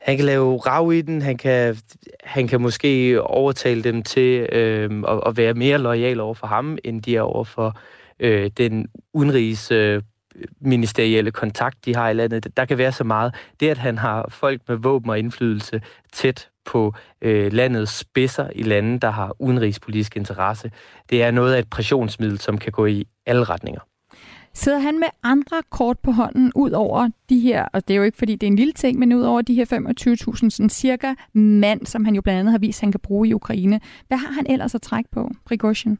Han 0.00 0.16
kan 0.16 0.26
lave 0.26 0.56
rav 0.56 0.92
i 0.92 1.00
den, 1.00 1.22
han 1.22 1.36
kan, 1.36 1.76
han 2.24 2.48
kan 2.48 2.60
måske 2.60 3.22
overtale 3.22 3.82
dem 3.82 4.02
til 4.02 4.48
øh, 4.52 5.02
at, 5.08 5.20
at 5.26 5.36
være 5.36 5.54
mere 5.54 5.78
lojal 5.78 6.20
over 6.20 6.34
for 6.34 6.46
ham, 6.46 6.78
end 6.84 7.02
de 7.02 7.16
er 7.16 7.22
over 7.22 7.44
for 7.44 7.80
øh, 8.20 8.50
den 8.56 8.86
udenrigs 9.14 9.70
øh, 9.70 10.02
ministerielle 10.60 11.30
kontakt, 11.30 11.84
de 11.84 11.94
har 11.94 12.08
i 12.08 12.14
landet. 12.14 12.56
Der 12.56 12.64
kan 12.64 12.78
være 12.78 12.92
så 12.92 13.04
meget. 13.04 13.34
Det, 13.60 13.68
at 13.68 13.78
han 13.78 13.98
har 13.98 14.26
folk 14.28 14.60
med 14.68 14.76
våben 14.76 15.10
og 15.10 15.18
indflydelse 15.18 15.80
tæt 16.12 16.48
på 16.64 16.94
øh, 17.22 17.52
landets 17.52 17.92
spidser 17.92 18.48
i 18.54 18.62
lande, 18.62 19.00
der 19.00 19.10
har 19.10 19.36
udenrigspolitisk 19.38 20.16
interesse, 20.16 20.70
det 21.10 21.22
er 21.22 21.30
noget 21.30 21.54
af 21.54 21.58
et 21.58 21.70
pressionsmiddel, 21.70 22.38
som 22.38 22.58
kan 22.58 22.72
gå 22.72 22.86
i 22.86 23.06
alle 23.26 23.44
retninger. 23.44 23.80
Sidder 24.56 24.78
han 24.78 24.98
med 24.98 25.08
andre 25.22 25.62
kort 25.70 25.98
på 25.98 26.10
hånden 26.10 26.52
ud 26.54 26.70
over 26.70 27.08
de 27.28 27.40
her, 27.40 27.64
og 27.72 27.88
det 27.88 27.94
er 27.94 27.98
jo 27.98 28.02
ikke 28.02 28.18
fordi 28.18 28.32
det 28.32 28.46
er 28.46 28.50
en 28.50 28.56
lille 28.56 28.72
ting, 28.72 28.98
men 28.98 29.12
ud 29.12 29.22
over 29.22 29.42
de 29.42 29.54
her 29.54 29.64
25.000 29.64 30.50
sådan 30.50 30.70
cirka 30.70 31.14
mand, 31.32 31.86
som 31.86 32.04
han 32.04 32.14
jo 32.14 32.22
blandt 32.22 32.38
andet 32.38 32.52
har 32.52 32.58
vist, 32.58 32.80
han 32.80 32.92
kan 32.92 33.00
bruge 33.00 33.28
i 33.28 33.34
Ukraine. 33.34 33.80
Hvad 34.08 34.18
har 34.18 34.32
han 34.32 34.46
ellers 34.50 34.74
at 34.74 34.82
trække 34.82 35.10
på, 35.10 35.30
Prigozhin? 35.44 35.98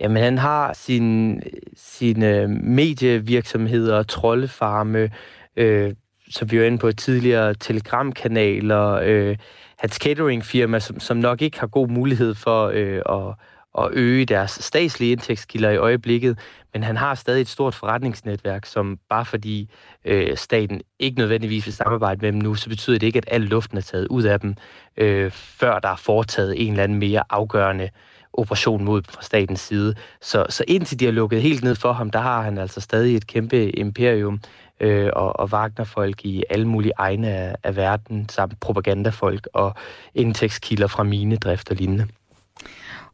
Jamen, 0.00 0.22
han 0.22 0.38
har 0.38 0.72
sin, 0.72 1.42
sine 1.76 2.36
øh, 2.36 2.48
medievirksomheder, 2.50 4.02
troldefarme, 4.02 5.10
øh, 5.56 5.94
som 6.30 6.50
vi 6.50 6.58
var 6.58 6.64
inde 6.64 6.78
på 6.78 6.92
tidligere, 6.92 7.54
telegramkanaler, 7.54 9.00
øh, 9.04 9.36
hans 9.78 9.94
cateringfirma, 9.94 10.80
som, 10.80 11.00
som 11.00 11.16
nok 11.16 11.42
ikke 11.42 11.60
har 11.60 11.66
god 11.66 11.88
mulighed 11.88 12.34
for 12.34 12.70
øh, 12.74 13.02
at, 13.08 13.34
at 13.78 13.90
øge 13.92 14.24
deres 14.24 14.50
statslige 14.50 15.12
indtægtskilder 15.12 15.70
i 15.70 15.76
øjeblikket, 15.76 16.38
men 16.72 16.82
han 16.82 16.96
har 16.96 17.14
stadig 17.14 17.40
et 17.40 17.48
stort 17.48 17.74
forretningsnetværk, 17.74 18.66
som 18.66 18.98
bare 19.08 19.24
fordi 19.24 19.70
øh, 20.04 20.36
staten 20.36 20.80
ikke 20.98 21.18
nødvendigvis 21.18 21.66
vil 21.66 21.74
samarbejde 21.74 22.20
med 22.22 22.32
dem 22.32 22.40
nu, 22.40 22.54
så 22.54 22.68
betyder 22.68 22.98
det 22.98 23.06
ikke, 23.06 23.16
at 23.16 23.28
al 23.28 23.40
luften 23.40 23.78
er 23.78 23.82
taget 23.82 24.06
ud 24.06 24.22
af 24.22 24.40
dem, 24.40 24.54
øh, 24.96 25.30
før 25.30 25.78
der 25.78 25.88
er 25.88 25.96
foretaget 25.96 26.66
en 26.66 26.72
eller 26.72 26.84
anden 26.84 26.98
mere 26.98 27.22
afgørende 27.30 27.90
operation 28.38 28.84
mod 28.84 29.02
fra 29.08 29.22
statens 29.22 29.60
side. 29.60 29.94
Så, 30.20 30.46
så 30.48 30.64
indtil 30.68 31.00
de 31.00 31.04
har 31.04 31.12
lukket 31.12 31.42
helt 31.42 31.64
ned 31.64 31.74
for 31.74 31.92
ham, 31.92 32.10
der 32.10 32.18
har 32.18 32.42
han 32.42 32.58
altså 32.58 32.80
stadig 32.80 33.16
et 33.16 33.26
kæmpe 33.26 33.70
imperium 33.70 34.40
øh, 34.80 35.10
og, 35.12 35.40
og 35.40 35.48
Wagner-folk 35.52 36.24
i 36.24 36.44
alle 36.50 36.68
mulige 36.68 36.92
egne 36.98 37.28
af, 37.28 37.54
af 37.64 37.76
verden, 37.76 38.28
samt 38.28 38.60
propagandafolk 38.60 39.48
og 39.52 39.74
indtægtskilder 40.14 40.86
fra 40.86 41.02
minedrift 41.02 41.70
og 41.70 41.76
lignende. 41.76 42.06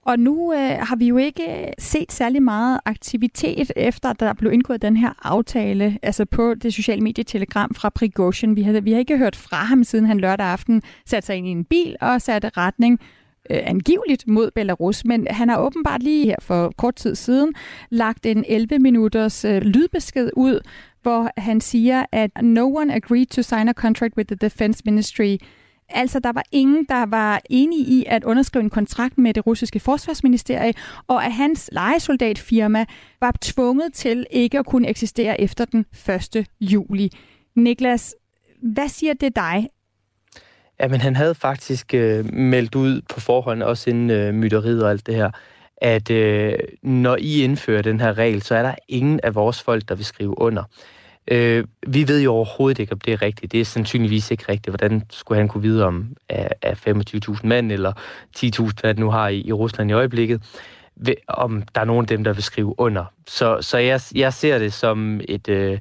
Og 0.06 0.18
nu 0.18 0.52
øh, 0.52 0.78
har 0.80 0.96
vi 0.96 1.06
jo 1.06 1.16
ikke 1.16 1.72
set 1.78 2.12
særlig 2.12 2.42
meget 2.42 2.80
aktivitet 2.84 3.70
efter, 3.76 4.10
at 4.10 4.20
der 4.20 4.32
blev 4.32 4.52
indgået 4.52 4.82
den 4.82 4.96
her 4.96 5.12
aftale, 5.22 5.98
altså 6.02 6.24
på 6.24 6.54
det 6.54 6.74
sociale 6.74 7.00
medietelegram 7.00 7.74
fra 7.74 7.88
Prigozhin. 7.88 8.56
Vi 8.56 8.62
har, 8.62 8.80
vi 8.80 8.92
har 8.92 8.98
ikke 8.98 9.18
hørt 9.18 9.36
fra 9.36 9.56
ham, 9.56 9.84
siden 9.84 10.06
han 10.06 10.20
lørdag 10.20 10.46
aften 10.46 10.82
satte 11.06 11.26
sig 11.26 11.36
ind 11.36 11.46
i 11.46 11.50
en 11.50 11.64
bil 11.64 11.96
og 12.00 12.22
satte 12.22 12.50
retning 12.56 13.00
øh, 13.50 13.60
angiveligt 13.64 14.28
mod 14.28 14.50
Belarus, 14.50 15.04
men 15.04 15.26
han 15.30 15.48
har 15.48 15.58
åbenbart 15.58 16.02
lige 16.02 16.26
her 16.26 16.36
for 16.40 16.72
kort 16.76 16.94
tid 16.94 17.14
siden 17.14 17.54
lagt 17.90 18.26
en 18.26 18.44
11-minutters 18.44 19.44
øh, 19.44 19.62
lydbesked 19.62 20.30
ud, 20.36 20.60
hvor 21.02 21.30
han 21.40 21.60
siger, 21.60 22.04
at 22.12 22.30
no 22.42 22.76
one 22.76 22.94
agreed 22.94 23.26
to 23.26 23.42
sign 23.42 23.68
a 23.68 23.72
contract 23.72 24.16
with 24.16 24.26
the 24.26 24.36
defense 24.36 24.82
ministry 24.84 25.36
Altså, 25.88 26.18
der 26.18 26.32
var 26.32 26.44
ingen, 26.52 26.86
der 26.88 27.06
var 27.06 27.40
enige 27.50 27.84
i 27.84 28.04
at 28.06 28.24
underskrive 28.24 28.62
en 28.62 28.70
kontrakt 28.70 29.18
med 29.18 29.34
det 29.34 29.46
russiske 29.46 29.80
forsvarsministerie, 29.80 30.74
og 31.06 31.24
at 31.24 31.32
hans 31.32 31.70
legesoldatfirma 31.72 32.84
var 33.20 33.34
tvunget 33.40 33.92
til 33.92 34.26
ikke 34.30 34.58
at 34.58 34.66
kunne 34.66 34.88
eksistere 34.88 35.40
efter 35.40 35.64
den 35.64 35.86
1. 36.36 36.46
juli. 36.60 37.10
Niklas, 37.56 38.14
hvad 38.62 38.88
siger 38.88 39.14
det 39.14 39.36
dig? 39.36 39.68
Jamen, 40.80 41.00
han 41.00 41.16
havde 41.16 41.34
faktisk 41.34 41.94
øh, 41.94 42.34
meldt 42.34 42.74
ud 42.74 43.00
på 43.14 43.20
forhånd, 43.20 43.62
også 43.62 43.90
inden 43.90 44.10
øh, 44.10 44.34
myteriet 44.34 44.84
og 44.84 44.90
alt 44.90 45.06
det 45.06 45.14
her, 45.14 45.30
at 45.76 46.10
øh, 46.10 46.52
når 46.82 47.16
I 47.16 47.42
indfører 47.42 47.82
den 47.82 48.00
her 48.00 48.18
regel, 48.18 48.42
så 48.42 48.54
er 48.54 48.62
der 48.62 48.74
ingen 48.88 49.20
af 49.22 49.34
vores 49.34 49.62
folk, 49.62 49.88
der 49.88 49.94
vil 49.94 50.04
skrive 50.04 50.38
under. 50.38 50.62
Øh, 51.28 51.64
vi 51.86 52.08
ved 52.08 52.22
jo 52.22 52.32
overhovedet 52.32 52.78
ikke, 52.78 52.92
om 52.92 53.00
det 53.00 53.12
er 53.12 53.22
rigtigt. 53.22 53.52
Det 53.52 53.60
er 53.60 53.64
sandsynligvis 53.64 54.30
ikke 54.30 54.44
rigtigt. 54.48 54.70
Hvordan 54.70 55.02
skulle 55.10 55.38
han 55.38 55.48
kunne 55.48 55.62
vide 55.62 55.84
om 55.84 56.16
af, 56.28 56.50
af 56.62 56.88
25.000 56.88 57.46
mænd 57.46 57.72
eller 57.72 57.92
10.000, 58.36 58.80
hvad 58.80 58.94
det 58.94 58.98
nu 58.98 59.10
har 59.10 59.28
i, 59.28 59.40
i 59.40 59.52
Rusland 59.52 59.90
i 59.90 59.94
øjeblikket, 59.94 60.42
ved, 60.96 61.14
om 61.28 61.62
der 61.74 61.80
er 61.80 61.84
nogen 61.84 62.04
af 62.04 62.08
dem, 62.08 62.24
der 62.24 62.32
vil 62.32 62.42
skrive 62.42 62.80
under. 62.80 63.04
Så, 63.26 63.58
så 63.60 63.78
jeg, 63.78 64.00
jeg 64.14 64.32
ser 64.32 64.58
det 64.58 64.72
som 64.72 65.20
et, 65.28 65.48
øh, 65.48 65.78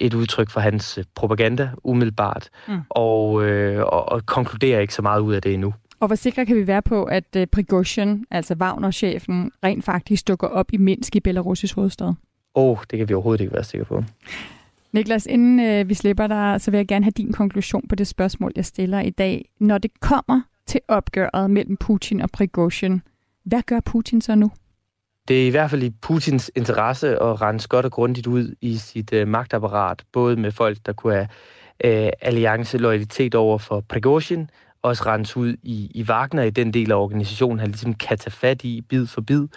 et 0.00 0.14
udtryk 0.14 0.50
for 0.50 0.60
hans 0.60 0.98
propaganda 1.14 1.70
umiddelbart, 1.84 2.48
mm. 2.68 2.78
og, 2.88 3.44
øh, 3.44 3.82
og, 3.82 4.08
og 4.08 4.26
konkluderer 4.26 4.80
ikke 4.80 4.94
så 4.94 5.02
meget 5.02 5.20
ud 5.20 5.34
af 5.34 5.42
det 5.42 5.54
endnu. 5.54 5.74
Og 6.00 6.06
hvor 6.06 6.16
sikre 6.16 6.46
kan 6.46 6.56
vi 6.56 6.66
være 6.66 6.82
på, 6.82 7.04
at 7.04 7.36
øh, 7.36 7.46
Prigozhin, 7.46 8.24
altså 8.30 8.54
Wagner-chefen, 8.54 9.50
rent 9.64 9.84
faktisk 9.84 10.28
dukker 10.28 10.46
op 10.46 10.72
i 10.72 10.76
Minsk 10.76 11.16
i 11.16 11.20
Belarus' 11.28 11.74
hovedstad? 11.74 12.06
Åh, 12.06 12.14
oh, 12.54 12.78
det 12.90 12.98
kan 12.98 13.08
vi 13.08 13.14
overhovedet 13.14 13.40
ikke 13.40 13.54
være 13.54 13.64
sikre 13.64 13.84
på. 13.84 14.04
Niklas, 14.92 15.26
inden 15.26 15.60
øh, 15.60 15.88
vi 15.88 15.94
slipper 15.94 16.26
dig, 16.26 16.60
så 16.60 16.70
vil 16.70 16.78
jeg 16.78 16.86
gerne 16.86 17.04
have 17.04 17.12
din 17.16 17.32
konklusion 17.32 17.88
på 17.88 17.94
det 17.94 18.06
spørgsmål, 18.06 18.52
jeg 18.56 18.64
stiller 18.64 19.00
i 19.00 19.10
dag. 19.10 19.48
Når 19.60 19.78
det 19.78 20.00
kommer 20.00 20.40
til 20.66 20.80
opgøret 20.88 21.50
mellem 21.50 21.76
Putin 21.76 22.20
og 22.20 22.30
Prigozhin, 22.30 23.02
hvad 23.44 23.62
gør 23.62 23.80
Putin 23.80 24.20
så 24.20 24.34
nu? 24.34 24.50
Det 25.28 25.42
er 25.42 25.46
i 25.46 25.50
hvert 25.50 25.70
fald 25.70 25.82
i 25.82 25.90
Putins 25.90 26.50
interesse 26.56 27.22
at 27.22 27.40
rense 27.40 27.68
godt 27.68 27.84
og 27.84 27.92
grundigt 27.92 28.26
ud 28.26 28.54
i 28.60 28.76
sit 28.76 29.12
øh, 29.12 29.28
magtapparat, 29.28 30.02
både 30.12 30.36
med 30.36 30.52
folk, 30.52 30.78
der 30.86 30.92
kunne 30.92 31.12
have 31.14 31.28
øh, 31.84 32.12
alliance 32.20 32.78
loyalitet 32.78 33.34
over 33.34 33.58
for 33.58 33.80
Prigozhin, 33.80 34.50
også 34.82 35.02
rense 35.06 35.36
ud 35.36 35.56
i, 35.62 35.90
i 35.94 36.02
Wagner 36.02 36.42
i 36.42 36.50
den 36.50 36.74
del 36.74 36.92
af 36.92 36.96
organisationen, 36.96 37.58
han 37.58 37.68
ligesom 37.68 37.94
kan 37.94 38.18
tage 38.18 38.30
fat 38.30 38.64
i 38.64 38.80
bid 38.80 39.06
for 39.06 39.20
bid, 39.20 39.48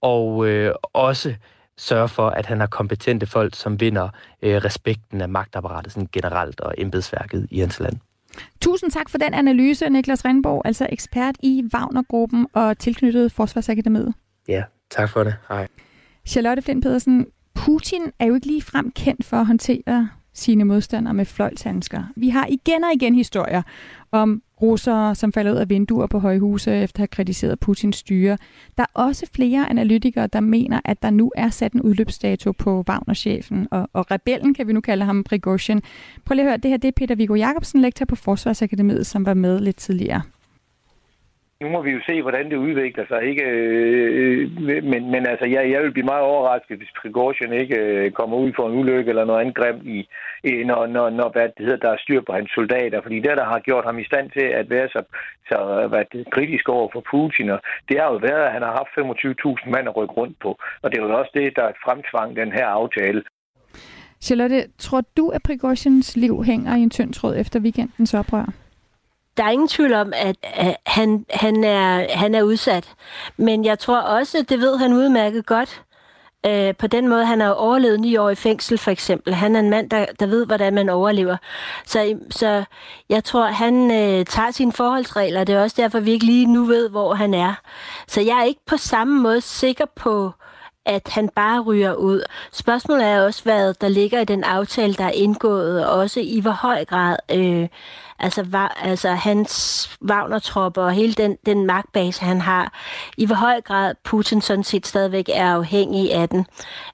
og 0.00 0.46
øh, 0.46 0.74
også 0.92 1.34
sørge 1.78 2.08
for, 2.08 2.28
at 2.28 2.46
han 2.46 2.60
har 2.60 2.66
kompetente 2.66 3.26
folk, 3.26 3.54
som 3.54 3.80
vinder 3.80 4.08
øh, 4.42 4.56
respekten 4.56 5.20
af 5.20 5.28
magtapparatet 5.28 5.92
sådan 5.92 6.08
generelt 6.12 6.60
og 6.60 6.74
embedsværket 6.78 7.46
i 7.50 7.60
hans 7.60 7.80
land. 7.80 7.96
Tusind 8.60 8.90
tak 8.90 9.10
for 9.10 9.18
den 9.18 9.34
analyse, 9.34 9.88
Niklas 9.88 10.24
Rindborg, 10.24 10.62
altså 10.64 10.86
ekspert 10.90 11.34
i 11.42 11.64
Wagner-gruppen 11.74 12.46
og 12.52 12.78
tilknyttet 12.78 13.32
Forsvarsakademiet. 13.32 14.14
Ja, 14.48 14.62
tak 14.90 15.10
for 15.10 15.24
det. 15.24 15.34
Hej. 15.48 15.68
Charlotte 16.26 16.62
Flint 16.62 16.82
Pedersen, 16.82 17.26
Putin 17.54 18.02
er 18.18 18.26
jo 18.26 18.34
ikke 18.34 18.46
lige 18.46 18.62
frem 18.62 18.90
kendt 18.90 19.24
for 19.24 19.36
at 19.36 19.46
håndtere 19.46 20.08
sine 20.34 20.64
modstandere 20.64 21.14
med 21.14 21.24
fløjlshandsker. 21.24 22.02
Vi 22.16 22.28
har 22.28 22.46
igen 22.46 22.84
og 22.84 22.92
igen 22.94 23.14
historier 23.14 23.62
om 24.12 24.42
russere, 24.62 25.14
som 25.14 25.32
falder 25.32 25.52
ud 25.52 25.56
af 25.56 25.68
vinduer 25.68 26.06
på 26.06 26.18
højhuse 26.18 26.70
efter 26.70 26.96
at 26.96 27.00
have 27.00 27.06
kritiseret 27.08 27.60
Putins 27.60 27.96
styre. 27.96 28.38
Der 28.78 28.82
er 28.82 29.00
også 29.00 29.26
flere 29.34 29.70
analytikere, 29.70 30.26
der 30.26 30.40
mener, 30.40 30.80
at 30.84 31.02
der 31.02 31.10
nu 31.10 31.32
er 31.36 31.50
sat 31.50 31.72
en 31.72 31.82
udløbsdato 31.82 32.52
på 32.52 32.84
Wagner-chefen, 32.88 33.68
og, 33.70 33.90
og 33.92 34.10
rebellen 34.10 34.54
kan 34.54 34.66
vi 34.66 34.72
nu 34.72 34.80
kalde 34.80 35.04
ham 35.04 35.24
Prigozhin. 35.24 35.82
Prøv 36.24 36.34
lige 36.34 36.44
at 36.44 36.50
høre, 36.50 36.56
det 36.56 36.70
her 36.70 36.78
det 36.78 36.88
er 36.88 36.92
Peter 36.96 37.14
Viggo 37.14 37.34
Jacobsen, 37.34 37.80
lektor 37.80 38.04
på 38.04 38.16
Forsvarsakademiet, 38.16 39.06
som 39.06 39.26
var 39.26 39.34
med 39.34 39.60
lidt 39.60 39.76
tidligere. 39.76 40.22
Nu 41.60 41.68
må 41.68 41.82
vi 41.82 41.90
jo 41.90 42.00
se, 42.06 42.22
hvordan 42.22 42.50
det 42.50 42.56
udvikler 42.56 43.04
sig. 43.08 43.22
Ikke? 43.22 43.44
Øh, 43.44 44.62
men, 44.92 45.10
men 45.10 45.26
altså, 45.26 45.46
jeg, 45.46 45.70
jeg 45.70 45.82
vil 45.82 45.92
blive 45.92 46.10
meget 46.12 46.22
overrasket, 46.22 46.78
hvis 46.78 46.96
Prigozhin 47.00 47.52
ikke 47.52 47.78
øh, 47.78 48.12
kommer 48.12 48.36
ud 48.36 48.52
for 48.56 48.68
en 48.68 48.78
ulykke 48.78 49.08
eller 49.08 49.24
noget 49.24 49.44
angreb, 49.46 49.76
i, 49.86 50.08
i, 50.44 50.50
når, 50.64 50.86
når, 50.86 51.10
når 51.10 51.28
hvad 51.28 51.48
det 51.56 51.64
hedder, 51.66 51.84
der 51.84 51.90
er 51.92 52.02
styr 52.04 52.20
på 52.26 52.32
hans 52.32 52.50
soldater. 52.54 53.02
Fordi 53.02 53.16
det, 53.16 53.36
der 53.40 53.44
har 53.44 53.58
gjort 53.58 53.84
ham 53.84 53.98
i 53.98 54.04
stand 54.04 54.30
til 54.30 54.46
at 54.60 54.70
være 54.70 54.88
så, 54.88 55.02
så 55.48 55.86
hvad 55.90 56.04
det, 56.12 56.30
kritisk 56.30 56.68
over 56.68 56.88
for 56.92 57.02
Putin, 57.10 57.50
og 57.50 57.60
det 57.88 58.00
har 58.00 58.08
jo 58.12 58.18
været, 58.28 58.42
at 58.46 58.52
han 58.52 58.62
har 58.62 58.74
haft 58.80 58.92
25.000 58.98 59.70
mand 59.70 59.88
at 59.88 59.96
rykke 59.96 60.14
rundt 60.14 60.36
på. 60.42 60.50
Og 60.82 60.90
det 60.90 60.98
er 60.98 61.02
jo 61.06 61.18
også 61.18 61.32
det, 61.34 61.56
der 61.56 61.78
fremtvang 61.84 62.36
den 62.36 62.52
her 62.52 62.66
aftale. 62.66 63.22
Charlotte, 64.20 64.60
tror 64.78 65.02
du, 65.16 65.28
at 65.28 65.42
Prigozhins 65.42 66.16
liv 66.16 66.44
hænger 66.44 66.76
i 66.76 66.80
en 66.80 66.90
tynd 66.90 67.12
tråd 67.12 67.36
efter 67.36 67.60
weekendens 67.60 68.14
oprør? 68.14 68.65
Der 69.36 69.44
er 69.44 69.50
ingen 69.50 69.68
tvivl 69.68 69.92
om, 69.92 70.12
at, 70.16 70.36
at 70.42 70.76
han, 70.86 71.26
han, 71.30 71.64
er, 71.64 72.06
han 72.10 72.34
er 72.34 72.42
udsat. 72.42 72.94
Men 73.36 73.64
jeg 73.64 73.78
tror 73.78 74.00
også, 74.00 74.44
det 74.48 74.60
ved 74.60 74.78
han 74.78 74.92
udmærket 74.92 75.46
godt. 75.46 75.82
Øh, 76.46 76.74
på 76.74 76.86
den 76.86 77.08
måde, 77.08 77.26
han 77.26 77.40
har 77.40 77.50
overlevet 77.50 78.00
ni 78.00 78.16
år 78.16 78.30
i 78.30 78.34
fængsel, 78.34 78.78
for 78.78 78.90
eksempel. 78.90 79.34
Han 79.34 79.56
er 79.56 79.60
en 79.60 79.70
mand, 79.70 79.90
der, 79.90 80.06
der 80.20 80.26
ved, 80.26 80.46
hvordan 80.46 80.74
man 80.74 80.88
overlever. 80.88 81.36
Så, 81.86 82.18
så 82.30 82.64
jeg 83.08 83.24
tror, 83.24 83.46
han 83.46 83.90
øh, 83.90 84.24
tager 84.24 84.50
sine 84.50 84.72
forholdsregler. 84.72 85.44
Det 85.44 85.54
er 85.54 85.62
også 85.62 85.82
derfor, 85.82 86.00
vi 86.00 86.10
ikke 86.10 86.26
lige 86.26 86.46
nu 86.46 86.64
ved, 86.64 86.88
hvor 86.88 87.14
han 87.14 87.34
er. 87.34 87.54
Så 88.08 88.20
jeg 88.20 88.38
er 88.38 88.44
ikke 88.44 88.60
på 88.66 88.76
samme 88.76 89.22
måde 89.22 89.40
sikker 89.40 89.84
på, 89.96 90.32
at 90.86 91.08
han 91.08 91.28
bare 91.28 91.60
ryger 91.60 91.94
ud. 91.94 92.22
Spørgsmålet 92.52 93.06
er 93.06 93.22
også, 93.22 93.42
hvad 93.42 93.74
der 93.74 93.88
ligger 93.88 94.20
i 94.20 94.24
den 94.24 94.44
aftale, 94.44 94.94
der 94.94 95.04
er 95.04 95.10
indgået, 95.10 95.86
og 95.86 95.98
også 95.98 96.20
i 96.20 96.40
hvor 96.40 96.50
høj 96.50 96.84
grad 96.84 97.16
øh, 97.32 97.68
altså, 98.18 98.42
va- 98.42 98.88
altså 98.88 99.08
hans 99.08 99.90
Wagner-tropper 100.10 100.82
og 100.82 100.92
hele 100.92 101.12
den, 101.12 101.36
den 101.46 101.66
magtbase, 101.66 102.24
han 102.24 102.40
har, 102.40 102.72
i 103.16 103.26
hvor 103.26 103.34
høj 103.34 103.60
grad 103.60 103.94
Putin 104.04 104.40
sådan 104.40 104.64
set 104.64 104.86
stadigvæk 104.86 105.28
er 105.32 105.54
afhængig 105.54 106.14
af 106.14 106.28
den. 106.28 106.46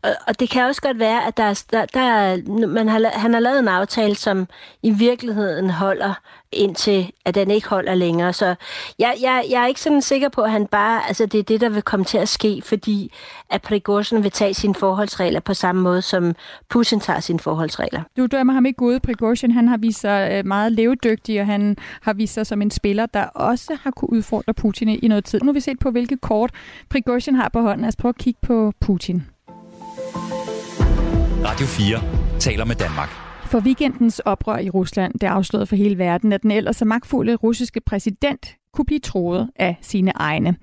Og, 0.02 0.10
og 0.28 0.40
det 0.40 0.50
kan 0.50 0.64
også 0.64 0.82
godt 0.82 0.98
være, 0.98 1.26
at 1.26 1.36
der, 1.36 1.64
der, 1.70 1.86
der, 1.86 2.66
man 2.66 2.88
har, 2.88 3.18
han 3.18 3.32
har 3.32 3.40
lavet 3.40 3.58
en 3.58 3.68
aftale, 3.68 4.14
som 4.14 4.48
i 4.82 4.90
virkeligheden 4.90 5.70
holder 5.70 6.14
indtil 6.52 7.12
at 7.24 7.34
den 7.34 7.50
ikke 7.50 7.68
holder 7.68 7.94
længere. 7.94 8.32
Så 8.32 8.54
jeg, 8.98 9.14
jeg, 9.20 9.44
jeg 9.50 9.62
er 9.62 9.66
ikke 9.66 9.80
sådan 9.80 10.02
sikker 10.02 10.28
på, 10.28 10.40
at 10.42 10.50
han 10.50 10.66
bare, 10.66 11.08
altså 11.08 11.26
det 11.26 11.38
er 11.38 11.42
det, 11.42 11.60
der 11.60 11.68
vil 11.68 11.82
komme 11.82 12.04
til 12.04 12.18
at 12.18 12.28
ske, 12.28 12.62
fordi 12.64 13.12
at 13.50 13.62
Prigozhin 13.62 14.22
vil 14.22 14.30
tage 14.30 14.54
sine 14.54 14.74
forholdsregler 14.74 15.40
på 15.40 15.54
samme 15.54 15.82
måde, 15.82 16.02
som 16.02 16.34
Putin 16.68 17.00
tager 17.00 17.20
sine 17.20 17.38
forholdsregler. 17.40 18.02
Du 18.16 18.26
dømmer 18.26 18.52
ham 18.52 18.66
ikke 18.66 18.76
gode. 18.76 19.00
Prigozhin, 19.00 19.52
han 19.52 19.68
har 19.68 19.76
vist 19.76 20.00
sig 20.00 20.28
øh, 20.32 20.46
meget 20.46 20.72
levedygtig, 20.72 21.11
og 21.40 21.46
han 21.46 21.76
har 22.02 22.12
vist 22.12 22.34
sig 22.34 22.46
som 22.46 22.62
en 22.62 22.70
spiller, 22.70 23.06
der 23.06 23.24
også 23.24 23.76
har 23.82 23.90
kunne 23.90 24.12
udfordre 24.12 24.54
Putin 24.54 24.88
i 24.88 25.08
noget 25.08 25.24
tid. 25.24 25.40
Nu 25.40 25.46
har 25.46 25.52
vi 25.52 25.60
set 25.60 25.78
på, 25.78 25.90
hvilke 25.90 26.16
kort 26.16 26.50
Prigozhin 26.90 27.34
har 27.34 27.48
på 27.48 27.60
hånden. 27.60 27.80
Lad 27.80 27.88
os 27.88 27.96
prøve 27.96 28.10
at 28.10 28.18
kigge 28.18 28.40
på 28.42 28.72
Putin. 28.80 29.22
Radio 31.44 31.66
4 31.66 32.38
taler 32.38 32.64
med 32.64 32.76
Danmark. 32.76 33.08
For 33.46 33.60
weekendens 33.60 34.18
oprør 34.18 34.58
i 34.58 34.70
Rusland, 34.70 35.12
det 35.20 35.26
afslørede 35.26 35.66
for 35.66 35.76
hele 35.76 35.98
verden, 35.98 36.32
at 36.32 36.42
den 36.42 36.50
ellers 36.50 36.76
så 36.76 36.84
magtfulde 36.84 37.34
russiske 37.34 37.80
præsident 37.80 38.56
kunne 38.74 38.84
blive 38.84 39.00
troet 39.00 39.50
af 39.56 39.78
sine 39.80 40.12
egne. 40.14 40.56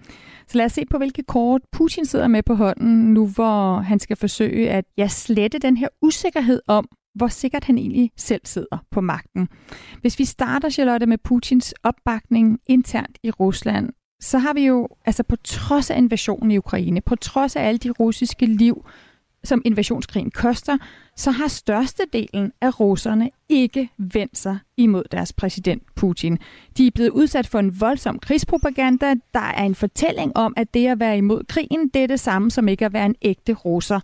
Så 0.48 0.58
lad 0.58 0.66
os 0.66 0.72
se 0.72 0.86
på, 0.92 0.98
hvilke 0.98 1.24
kort 1.24 1.62
Putin 1.72 2.06
sidder 2.06 2.28
med 2.28 2.44
på 2.44 2.54
hånden, 2.54 3.14
nu 3.14 3.28
hvor 3.28 3.80
han 3.80 4.00
skal 4.00 4.16
forsøge 4.18 4.70
at 4.70 4.86
ja, 4.98 5.08
slette 5.08 5.60
den 5.60 5.78
her 5.78 5.88
usikkerhed 6.02 6.62
om, 6.68 6.88
hvor 7.16 7.28
sikkert 7.28 7.64
han 7.64 7.78
egentlig 7.78 8.12
selv 8.18 8.42
sidder 8.44 8.78
på 8.92 9.02
magten. 9.02 9.48
Hvis 10.02 10.20
vi 10.20 10.26
starter, 10.26 10.70
Charlotte, 10.70 11.06
med 11.06 11.18
Putins 11.18 11.74
opbakning 11.84 12.60
internt 12.68 13.18
i 13.24 13.32
Rusland, 13.32 13.90
så 14.22 14.38
har 14.38 14.54
vi 14.54 14.66
jo, 14.66 14.88
altså 15.06 15.24
på 15.24 15.36
trods 15.36 15.90
af 15.90 15.98
invasionen 15.98 16.52
i 16.52 16.58
Ukraine, 16.58 17.02
på 17.02 17.16
trods 17.16 17.56
af 17.56 17.68
alle 17.68 17.78
de 17.78 17.90
russiske 17.90 18.46
liv, 18.46 18.86
som 19.44 19.62
invasionskrigen 19.66 20.32
koster, 20.32 20.78
så 21.16 21.32
har 21.32 21.48
størstedelen 21.48 22.52
af 22.62 22.80
russerne 22.80 23.30
ikke 23.50 23.90
vendt 23.98 24.38
sig 24.38 24.58
imod 24.78 25.04
deres 25.12 25.34
præsident 25.34 25.84
Putin. 25.96 26.38
De 26.78 26.88
er 26.88 26.92
blevet 26.92 27.10
udsat 27.10 27.48
for 27.48 27.60
en 27.60 27.82
voldsom 27.82 28.20
krigspropaganda. 28.20 29.16
Der 29.34 29.40
er 29.40 29.64
en 29.64 29.76
fortælling 29.76 30.38
om, 30.38 30.54
at 30.58 30.74
det 30.74 30.88
at 30.88 31.00
være 31.00 31.18
imod 31.18 31.44
krigen, 31.44 31.88
det 31.88 32.04
er 32.04 32.08
det 32.08 32.20
samme 32.20 32.52
som 32.52 32.68
ikke 32.68 32.86
at 32.86 32.94
være 32.94 33.06
en 33.06 33.16
ægte 33.22 33.54
russer. 33.54 34.00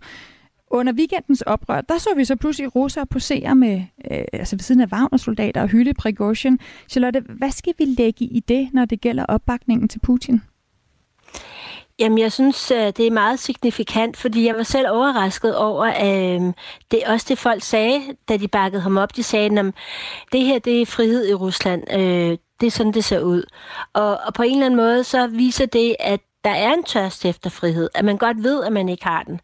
Under 0.70 0.92
weekendens 0.92 1.42
oprør, 1.42 1.80
der 1.80 1.98
så 1.98 2.08
vi 2.16 2.24
så 2.24 2.36
pludselig 2.36 2.76
russere 2.76 3.06
posere 3.06 3.54
med, 3.54 3.82
øh, 4.10 4.24
altså 4.32 4.56
ved 4.56 4.62
siden 4.62 4.80
af 4.80 4.86
Wagner-soldater 4.92 5.62
og 5.62 5.68
hylde 5.68 5.94
Prigozhin. 5.94 6.58
Charlotte, 6.88 7.20
hvad 7.28 7.50
skal 7.50 7.74
vi 7.78 7.84
lægge 7.84 8.24
i 8.24 8.40
det, 8.40 8.68
når 8.72 8.84
det 8.84 9.00
gælder 9.00 9.24
opbakningen 9.24 9.88
til 9.88 9.98
Putin? 9.98 10.42
Jamen, 11.98 12.18
jeg 12.18 12.32
synes, 12.32 12.70
øh, 12.70 12.86
det 12.86 13.00
er 13.00 13.10
meget 13.10 13.38
signifikant, 13.38 14.16
fordi 14.16 14.46
jeg 14.46 14.54
var 14.54 14.62
selv 14.62 14.86
overrasket 14.90 15.56
over, 15.56 15.84
at 15.84 16.40
øh, 16.40 16.52
det 16.90 17.02
er 17.04 17.12
også 17.12 17.26
det, 17.28 17.38
folk 17.38 17.62
sagde, 17.62 18.00
da 18.28 18.36
de 18.36 18.48
bakkede 18.48 18.82
ham 18.82 18.96
op. 18.96 19.16
De 19.16 19.22
sagde, 19.22 19.58
at 19.58 19.74
det 20.32 20.40
her 20.40 20.58
det 20.58 20.82
er 20.82 20.86
frihed 20.86 21.28
i 21.28 21.34
Rusland. 21.34 21.92
Øh, 21.92 22.38
det 22.60 22.66
er 22.66 22.70
sådan, 22.70 22.92
det 22.92 23.04
ser 23.04 23.20
ud. 23.20 23.42
Og, 23.92 24.18
og 24.26 24.34
på 24.34 24.42
en 24.42 24.52
eller 24.52 24.66
anden 24.66 24.76
måde, 24.76 25.04
så 25.04 25.26
viser 25.26 25.66
det, 25.66 25.96
at 26.00 26.20
der 26.46 26.52
er 26.52 26.72
en 26.72 26.84
tørst 26.84 27.24
efter 27.24 27.50
frihed, 27.50 27.88
at 27.94 28.04
man 28.04 28.16
godt 28.16 28.42
ved, 28.42 28.64
at 28.64 28.72
man 28.72 28.88
ikke 28.88 29.04
har 29.04 29.22
den. 29.22 29.40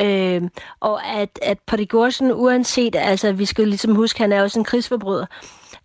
Øh, 0.00 0.42
og 0.80 1.06
at, 1.06 1.38
at 1.42 1.58
Prigozhin, 1.66 2.32
uanset, 2.32 2.96
altså 2.96 3.32
vi 3.32 3.44
skal 3.44 3.68
ligesom 3.68 3.94
huske, 3.94 4.20
han 4.20 4.32
er 4.32 4.42
også 4.42 4.58
en 4.58 4.64
krigsforbryder, 4.64 5.26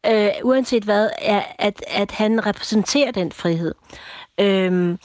øh, 0.06 0.30
uanset 0.44 0.84
hvad, 0.84 1.10
er, 1.22 1.42
at, 1.60 1.84
at 1.88 2.12
han 2.12 2.46
repræsenterer 2.46 3.12
den 3.12 3.32
frihed. 3.32 3.76
Øh, 4.40 4.98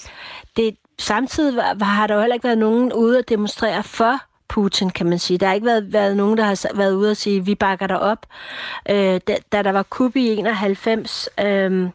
det, 0.56 0.76
samtidig 0.98 1.56
var, 1.56 1.84
har 1.84 2.06
der 2.06 2.14
jo 2.14 2.20
heller 2.20 2.34
ikke 2.34 2.44
været 2.44 2.58
nogen 2.58 2.92
ude 2.92 3.18
at 3.18 3.28
demonstrere 3.28 3.82
for 3.82 4.29
Putin, 4.50 4.90
kan 4.90 5.06
man 5.06 5.18
sige. 5.18 5.38
Der 5.38 5.46
har 5.46 5.54
ikke 5.54 5.66
været, 5.66 5.92
været 5.92 6.16
nogen, 6.16 6.38
der 6.38 6.44
har 6.44 6.76
været 6.76 6.92
ude 6.92 7.10
og 7.10 7.16
sige, 7.16 7.44
vi 7.44 7.54
bakker 7.54 7.86
dig 7.86 8.00
op. 8.00 8.26
Øh, 8.90 9.20
da, 9.28 9.36
da 9.52 9.62
der 9.62 9.72
var 9.72 9.82
kup 9.82 10.16
i 10.16 10.28
91 10.28 11.28
øh, 11.40 11.88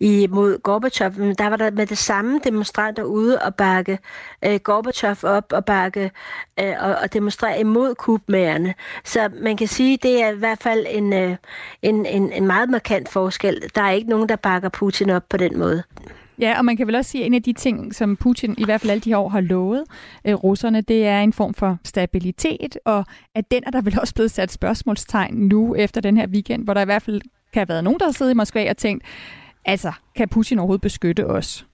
imod 0.00 0.58
Gorbachev, 0.58 1.12
der 1.38 1.48
var 1.48 1.56
der 1.56 1.70
med 1.70 1.86
det 1.86 1.98
samme 1.98 2.40
demonstranter 2.44 3.02
ude 3.02 3.38
og 3.38 3.54
bakke 3.54 3.98
øh, 4.44 4.60
Gorbachev 4.60 5.16
op 5.22 5.52
og 5.52 5.64
bakke 5.64 6.10
øh, 6.60 6.74
og, 6.80 6.94
og 7.02 7.12
demonstrere 7.12 7.60
imod 7.60 7.94
kubmagerne. 7.94 8.74
Så 9.04 9.28
man 9.40 9.56
kan 9.56 9.68
sige, 9.68 9.98
det 10.02 10.22
er 10.22 10.28
i 10.28 10.36
hvert 10.36 10.62
fald 10.62 10.86
en, 10.88 11.12
øh, 11.12 11.36
en, 11.82 12.06
en, 12.06 12.32
en 12.32 12.46
meget 12.46 12.70
markant 12.70 13.08
forskel. 13.08 13.70
Der 13.74 13.82
er 13.82 13.90
ikke 13.90 14.10
nogen, 14.10 14.28
der 14.28 14.36
bakker 14.36 14.68
Putin 14.68 15.10
op 15.10 15.22
på 15.28 15.36
den 15.36 15.58
måde. 15.58 15.82
Ja, 16.40 16.58
og 16.58 16.64
man 16.64 16.76
kan 16.76 16.86
vel 16.86 16.94
også 16.94 17.10
sige, 17.10 17.22
at 17.22 17.26
en 17.26 17.34
af 17.34 17.42
de 17.42 17.52
ting, 17.52 17.94
som 17.94 18.16
Putin 18.16 18.54
i 18.58 18.64
hvert 18.64 18.80
fald 18.80 18.90
alle 18.90 19.00
de 19.00 19.10
her 19.10 19.16
år 19.16 19.28
har 19.28 19.40
lovet 19.40 19.84
øh, 20.24 20.34
russerne, 20.34 20.80
det 20.80 21.06
er 21.06 21.20
en 21.20 21.32
form 21.32 21.54
for 21.54 21.78
stabilitet, 21.84 22.78
og 22.84 23.04
at 23.34 23.50
den 23.50 23.62
er 23.66 23.70
der 23.70 23.80
vel 23.82 24.00
også 24.00 24.14
blevet 24.14 24.30
sat 24.30 24.52
spørgsmålstegn 24.52 25.34
nu 25.34 25.74
efter 25.74 26.00
den 26.00 26.16
her 26.16 26.26
weekend, 26.26 26.64
hvor 26.64 26.74
der 26.74 26.80
i 26.80 26.84
hvert 26.84 27.02
fald 27.02 27.20
kan 27.52 27.60
have 27.60 27.68
været 27.68 27.84
nogen, 27.84 27.98
der 27.98 28.06
har 28.06 28.12
siddet 28.12 28.32
i 28.32 28.34
Moskva 28.34 28.70
og 28.70 28.76
tænkt, 28.76 29.04
altså, 29.64 29.92
kan 30.16 30.28
Putin 30.28 30.58
overhovedet 30.58 30.82
beskytte 30.82 31.26
os? 31.26 31.66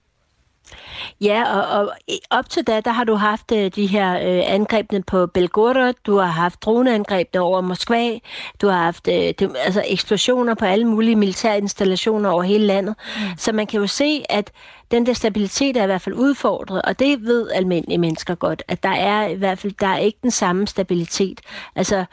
Ja, 1.21 1.43
og, 1.57 1.79
og 1.79 1.93
op 2.29 2.49
til 2.49 2.67
da, 2.67 2.81
der 2.81 2.91
har 2.91 3.03
du 3.03 3.15
haft 3.15 3.51
uh, 3.51 3.65
de 3.75 3.85
her 3.87 4.11
uh, 4.11 4.53
angrebene 4.53 5.03
på 5.03 5.27
Belgorod, 5.27 5.93
du 6.05 6.17
har 6.17 6.25
haft 6.25 6.61
droneangrebene 6.61 7.41
over 7.41 7.61
Moskva, 7.61 8.19
du 8.61 8.67
har 8.67 8.83
haft 8.83 9.07
uh, 9.07 9.13
de, 9.13 9.57
altså 9.59 9.83
eksplosioner 9.87 10.53
på 10.53 10.65
alle 10.65 10.85
mulige 10.85 11.15
militære 11.15 11.57
installationer 11.57 12.29
over 12.29 12.43
hele 12.43 12.65
landet. 12.65 12.95
Mm. 13.15 13.21
Så 13.37 13.51
man 13.51 13.67
kan 13.67 13.79
jo 13.79 13.87
se, 13.87 14.23
at 14.29 14.51
den 14.91 15.05
der 15.05 15.13
stabilitet 15.13 15.77
er 15.77 15.83
i 15.83 15.85
hvert 15.85 16.01
fald 16.01 16.15
udfordret, 16.15 16.81
og 16.81 16.99
det 16.99 17.21
ved 17.21 17.49
almindelige 17.51 17.97
mennesker 17.97 18.35
godt, 18.35 18.63
at 18.67 18.83
der 18.83 18.89
er 18.89 19.27
i 19.27 19.35
hvert 19.35 19.59
fald 19.59 19.73
der 19.79 19.87
er 19.87 19.97
ikke 19.97 20.19
den 20.21 20.31
samme 20.31 20.67
stabilitet. 20.67 21.41
Altså, 21.75 22.05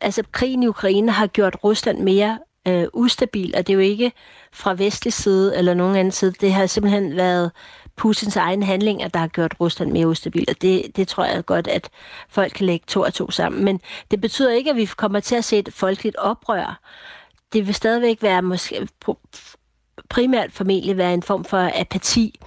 altså 0.00 0.22
krigen 0.32 0.62
i 0.62 0.66
Ukraine 0.66 1.12
har 1.12 1.26
gjort 1.26 1.56
Rusland 1.64 1.98
mere 1.98 2.38
øh, 2.68 2.86
ustabil, 2.92 3.54
og 3.56 3.66
det 3.66 3.72
er 3.72 3.74
jo 3.74 3.80
ikke 3.80 4.12
fra 4.52 4.74
vestlig 4.74 5.12
side 5.12 5.56
eller 5.56 5.74
nogen 5.74 5.96
anden 5.96 6.12
side. 6.12 6.32
Det 6.32 6.52
har 6.52 6.66
simpelthen 6.66 7.16
været 7.16 7.50
Putins 7.96 8.36
egen 8.36 8.62
handlinger, 8.62 9.08
der 9.08 9.20
har 9.20 9.28
gjort 9.28 9.54
Rusland 9.60 9.92
mere 9.92 10.08
ustabil, 10.08 10.44
og 10.48 10.62
det, 10.62 10.96
det 10.96 11.08
tror 11.08 11.24
jeg 11.24 11.46
godt, 11.46 11.68
at 11.68 11.90
folk 12.28 12.52
kan 12.52 12.66
lægge 12.66 12.84
to 12.86 13.00
og 13.00 13.14
to 13.14 13.30
sammen. 13.30 13.64
Men 13.64 13.80
det 14.10 14.20
betyder 14.20 14.52
ikke, 14.52 14.70
at 14.70 14.76
vi 14.76 14.84
kommer 14.84 15.20
til 15.20 15.34
at 15.34 15.44
se 15.44 15.58
et 15.58 15.68
folkeligt 15.72 16.16
oprør. 16.16 16.80
Det 17.52 17.66
vil 17.66 17.74
stadigvæk 17.74 18.22
være 18.22 18.42
måske 18.42 18.88
primært 20.12 20.52
formentlig 20.52 20.96
være 20.96 21.14
en 21.14 21.22
form 21.22 21.44
for 21.44 21.70
apati. 21.74 22.40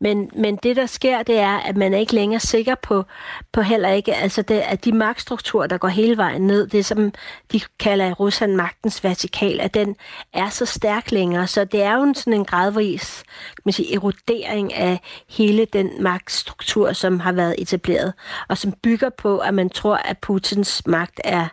Men, 0.00 0.30
men 0.36 0.56
det, 0.56 0.76
der 0.76 0.86
sker, 0.86 1.22
det 1.22 1.38
er, 1.38 1.56
at 1.56 1.76
man 1.76 1.94
er 1.94 1.98
ikke 1.98 2.14
længere 2.14 2.40
sikker 2.40 2.74
på, 2.74 3.04
på 3.52 3.60
heller 3.62 3.88
ikke, 3.88 4.14
altså 4.14 4.42
det, 4.42 4.60
at 4.60 4.84
de 4.84 4.92
magtstrukturer, 4.92 5.66
der 5.66 5.78
går 5.78 5.88
hele 5.88 6.16
vejen 6.16 6.46
ned, 6.46 6.66
det 6.66 6.84
som 6.84 7.12
de 7.52 7.60
kalder 7.78 8.06
i 8.06 8.12
Rusland 8.12 8.54
magtens 8.54 9.04
vertikal, 9.04 9.60
at 9.60 9.74
den 9.74 9.96
er 10.32 10.48
så 10.48 10.66
stærk 10.66 11.12
længere. 11.12 11.46
Så 11.46 11.64
det 11.64 11.82
er 11.82 11.94
jo 11.94 12.02
en, 12.02 12.14
sådan 12.14 12.32
en 12.32 12.44
gradvis 12.44 13.24
man 13.64 13.72
siger, 13.72 13.96
erodering 13.96 14.74
af 14.74 15.00
hele 15.28 15.64
den 15.64 16.02
magtstruktur, 16.02 16.92
som 16.92 17.20
har 17.20 17.32
været 17.32 17.54
etableret, 17.58 18.12
og 18.48 18.58
som 18.58 18.72
bygger 18.82 19.10
på, 19.10 19.38
at 19.38 19.54
man 19.54 19.70
tror, 19.70 19.96
at 19.96 20.18
Putins 20.18 20.86
magt 20.86 21.20
er, 21.24 21.46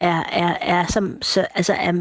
er, 0.00 0.22
er, 0.32 0.56
er, 0.60 0.86
som, 0.86 1.22
så, 1.22 1.46
altså 1.54 1.72
er, 1.72 1.92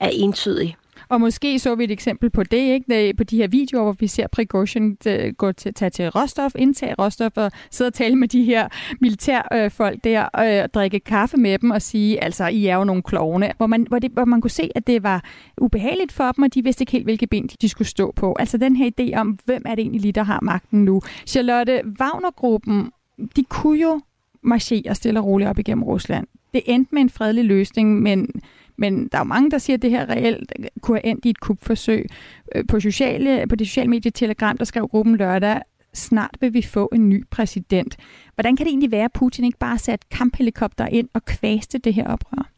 er 0.00 0.08
entydig. 0.08 0.76
Og 1.08 1.20
måske 1.20 1.58
så 1.58 1.74
vi 1.74 1.84
et 1.84 1.90
eksempel 1.90 2.30
på 2.30 2.42
det, 2.42 2.56
ikke? 2.56 3.14
på 3.16 3.24
de 3.24 3.36
her 3.36 3.48
videoer, 3.48 3.82
hvor 3.82 3.92
vi 3.92 4.06
ser 4.06 4.26
Prigozhin 4.26 4.96
øh, 5.06 5.32
gå 5.32 5.52
til, 5.52 5.74
tage 5.74 5.90
til 5.90 6.08
Rostov, 6.08 6.50
indtage 6.58 6.94
Rostov 6.98 7.30
og 7.36 7.52
sidde 7.70 7.88
og 7.88 7.94
tale 7.94 8.16
med 8.16 8.28
de 8.28 8.44
her 8.44 8.68
militærfolk 9.00 10.04
der, 10.04 10.22
øh, 10.22 10.64
og 10.64 10.74
drikke 10.74 11.00
kaffe 11.00 11.36
med 11.36 11.58
dem 11.58 11.70
og 11.70 11.82
sige, 11.82 12.24
altså, 12.24 12.46
I 12.46 12.66
er 12.66 12.76
jo 12.76 12.84
nogle 12.84 13.02
klovne. 13.02 13.52
Hvor 13.56 13.66
man, 13.66 13.86
hvor, 13.88 13.98
det, 13.98 14.10
hvor 14.10 14.24
man 14.24 14.40
kunne 14.40 14.50
se, 14.50 14.70
at 14.74 14.86
det 14.86 15.02
var 15.02 15.24
ubehageligt 15.60 16.12
for 16.12 16.32
dem, 16.32 16.44
og 16.44 16.54
de 16.54 16.64
vidste 16.64 16.82
ikke 16.82 16.92
helt, 16.92 17.04
hvilke 17.04 17.26
ben 17.26 17.48
de 17.60 17.68
skulle 17.68 17.88
stå 17.88 18.12
på. 18.16 18.36
Altså 18.38 18.58
den 18.58 18.76
her 18.76 18.90
idé 19.00 19.18
om, 19.18 19.38
hvem 19.44 19.62
er 19.66 19.74
det 19.74 19.82
egentlig 19.82 20.00
lige, 20.00 20.12
der 20.12 20.22
har 20.22 20.40
magten 20.42 20.84
nu. 20.84 21.02
Charlotte, 21.26 21.82
Wagner-gruppen, 22.00 22.90
de 23.36 23.44
kunne 23.48 23.80
jo 23.80 24.00
marchere 24.42 24.94
stille 24.94 25.20
og 25.20 25.26
roligt 25.26 25.50
op 25.50 25.58
igennem 25.58 25.84
Rusland. 25.84 26.26
Det 26.54 26.62
endte 26.66 26.94
med 26.94 27.02
en 27.02 27.10
fredelig 27.10 27.44
løsning, 27.44 28.02
men, 28.02 28.30
men 28.78 29.08
der 29.08 29.18
er 29.18 29.20
jo 29.20 29.24
mange, 29.24 29.50
der 29.50 29.58
siger, 29.58 29.76
at 29.76 29.82
det 29.82 29.90
her 29.90 30.08
reelt 30.08 30.52
kunne 30.82 30.96
have 30.96 31.10
endt 31.10 31.24
i 31.24 31.30
et 31.30 31.40
kupforsøg. 31.40 32.06
Øh, 32.54 32.64
på, 32.68 32.80
sociale, 32.80 33.46
på 33.46 33.56
det 33.56 33.66
sociale 33.66 33.90
medie 33.90 34.10
Telegram, 34.10 34.58
der 34.58 34.64
skrev 34.64 34.88
gruppen 34.88 35.16
lørdag, 35.16 35.60
snart 35.94 36.36
vil 36.40 36.54
vi 36.54 36.62
få 36.62 36.88
en 36.92 37.08
ny 37.08 37.24
præsident. 37.30 37.96
Hvordan 38.34 38.56
kan 38.56 38.66
det 38.66 38.70
egentlig 38.70 38.90
være, 38.90 39.04
at 39.04 39.12
Putin 39.12 39.44
ikke 39.44 39.58
bare 39.58 39.78
satte 39.78 40.06
kamphelikopter 40.10 40.86
ind 40.86 41.08
og 41.14 41.24
kvæste 41.24 41.78
det 41.78 41.94
her 41.94 42.06
oprør? 42.06 42.50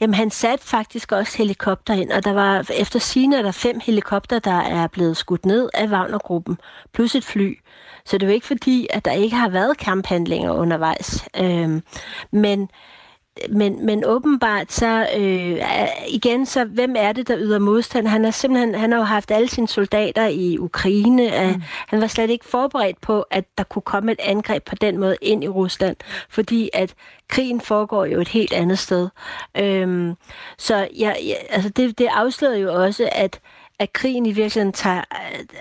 Jamen, 0.00 0.14
han 0.14 0.30
satte 0.30 0.66
faktisk 0.66 1.12
også 1.12 1.38
helikopter 1.38 1.94
ind, 1.94 2.10
og 2.10 2.24
der 2.24 2.32
var 2.32 2.70
efter 2.74 2.98
sine 2.98 3.36
der 3.36 3.52
fem 3.52 3.80
helikopter, 3.84 4.38
der 4.38 4.60
er 4.60 4.86
blevet 4.86 5.16
skudt 5.16 5.46
ned 5.46 5.68
af 5.74 5.88
Wagner-gruppen, 5.88 6.58
plus 6.92 7.14
et 7.14 7.24
fly. 7.24 7.58
Så 8.04 8.18
det 8.18 8.22
er 8.22 8.26
jo 8.26 8.34
ikke 8.34 8.46
fordi, 8.46 8.86
at 8.90 9.04
der 9.04 9.12
ikke 9.12 9.36
har 9.36 9.48
været 9.48 9.78
kamphandlinger 9.78 10.52
undervejs. 10.52 11.28
Øhm, 11.40 11.82
men 12.30 12.68
men, 13.48 13.86
men 13.86 14.04
åbenbart 14.04 14.72
så, 14.72 15.08
øh, 15.16 15.58
igen, 16.08 16.46
så 16.46 16.64
hvem 16.64 16.94
er 16.98 17.12
det, 17.12 17.28
der 17.28 17.38
yder 17.38 17.58
modstand? 17.58 18.06
Han 18.06 18.24
har 18.24 18.30
simpelthen, 18.30 18.74
han 18.74 18.92
har 18.92 18.98
jo 18.98 19.04
haft 19.04 19.30
alle 19.30 19.48
sine 19.48 19.68
soldater 19.68 20.26
i 20.26 20.58
Ukraine. 20.58 21.52
Mm. 21.54 21.62
Han 21.86 22.00
var 22.00 22.06
slet 22.06 22.30
ikke 22.30 22.44
forberedt 22.44 23.00
på, 23.00 23.22
at 23.30 23.44
der 23.58 23.64
kunne 23.64 23.82
komme 23.82 24.12
et 24.12 24.20
angreb 24.20 24.64
på 24.64 24.74
den 24.74 24.98
måde 24.98 25.16
ind 25.22 25.44
i 25.44 25.48
Rusland, 25.48 25.96
fordi 26.28 26.70
at 26.72 26.94
krigen 27.28 27.60
foregår 27.60 28.04
jo 28.04 28.20
et 28.20 28.28
helt 28.28 28.52
andet 28.52 28.78
sted. 28.78 29.08
Øhm, 29.58 30.14
så 30.58 30.88
ja, 30.98 31.12
ja, 31.26 31.34
altså 31.50 31.68
det, 31.68 31.98
det 31.98 32.06
afslører 32.06 32.56
jo 32.56 32.82
også, 32.84 33.08
at 33.12 33.40
at 33.78 33.92
krigen 33.92 34.26
i 34.26 34.32
virkeligheden 34.32 34.72
tager, 34.72 35.02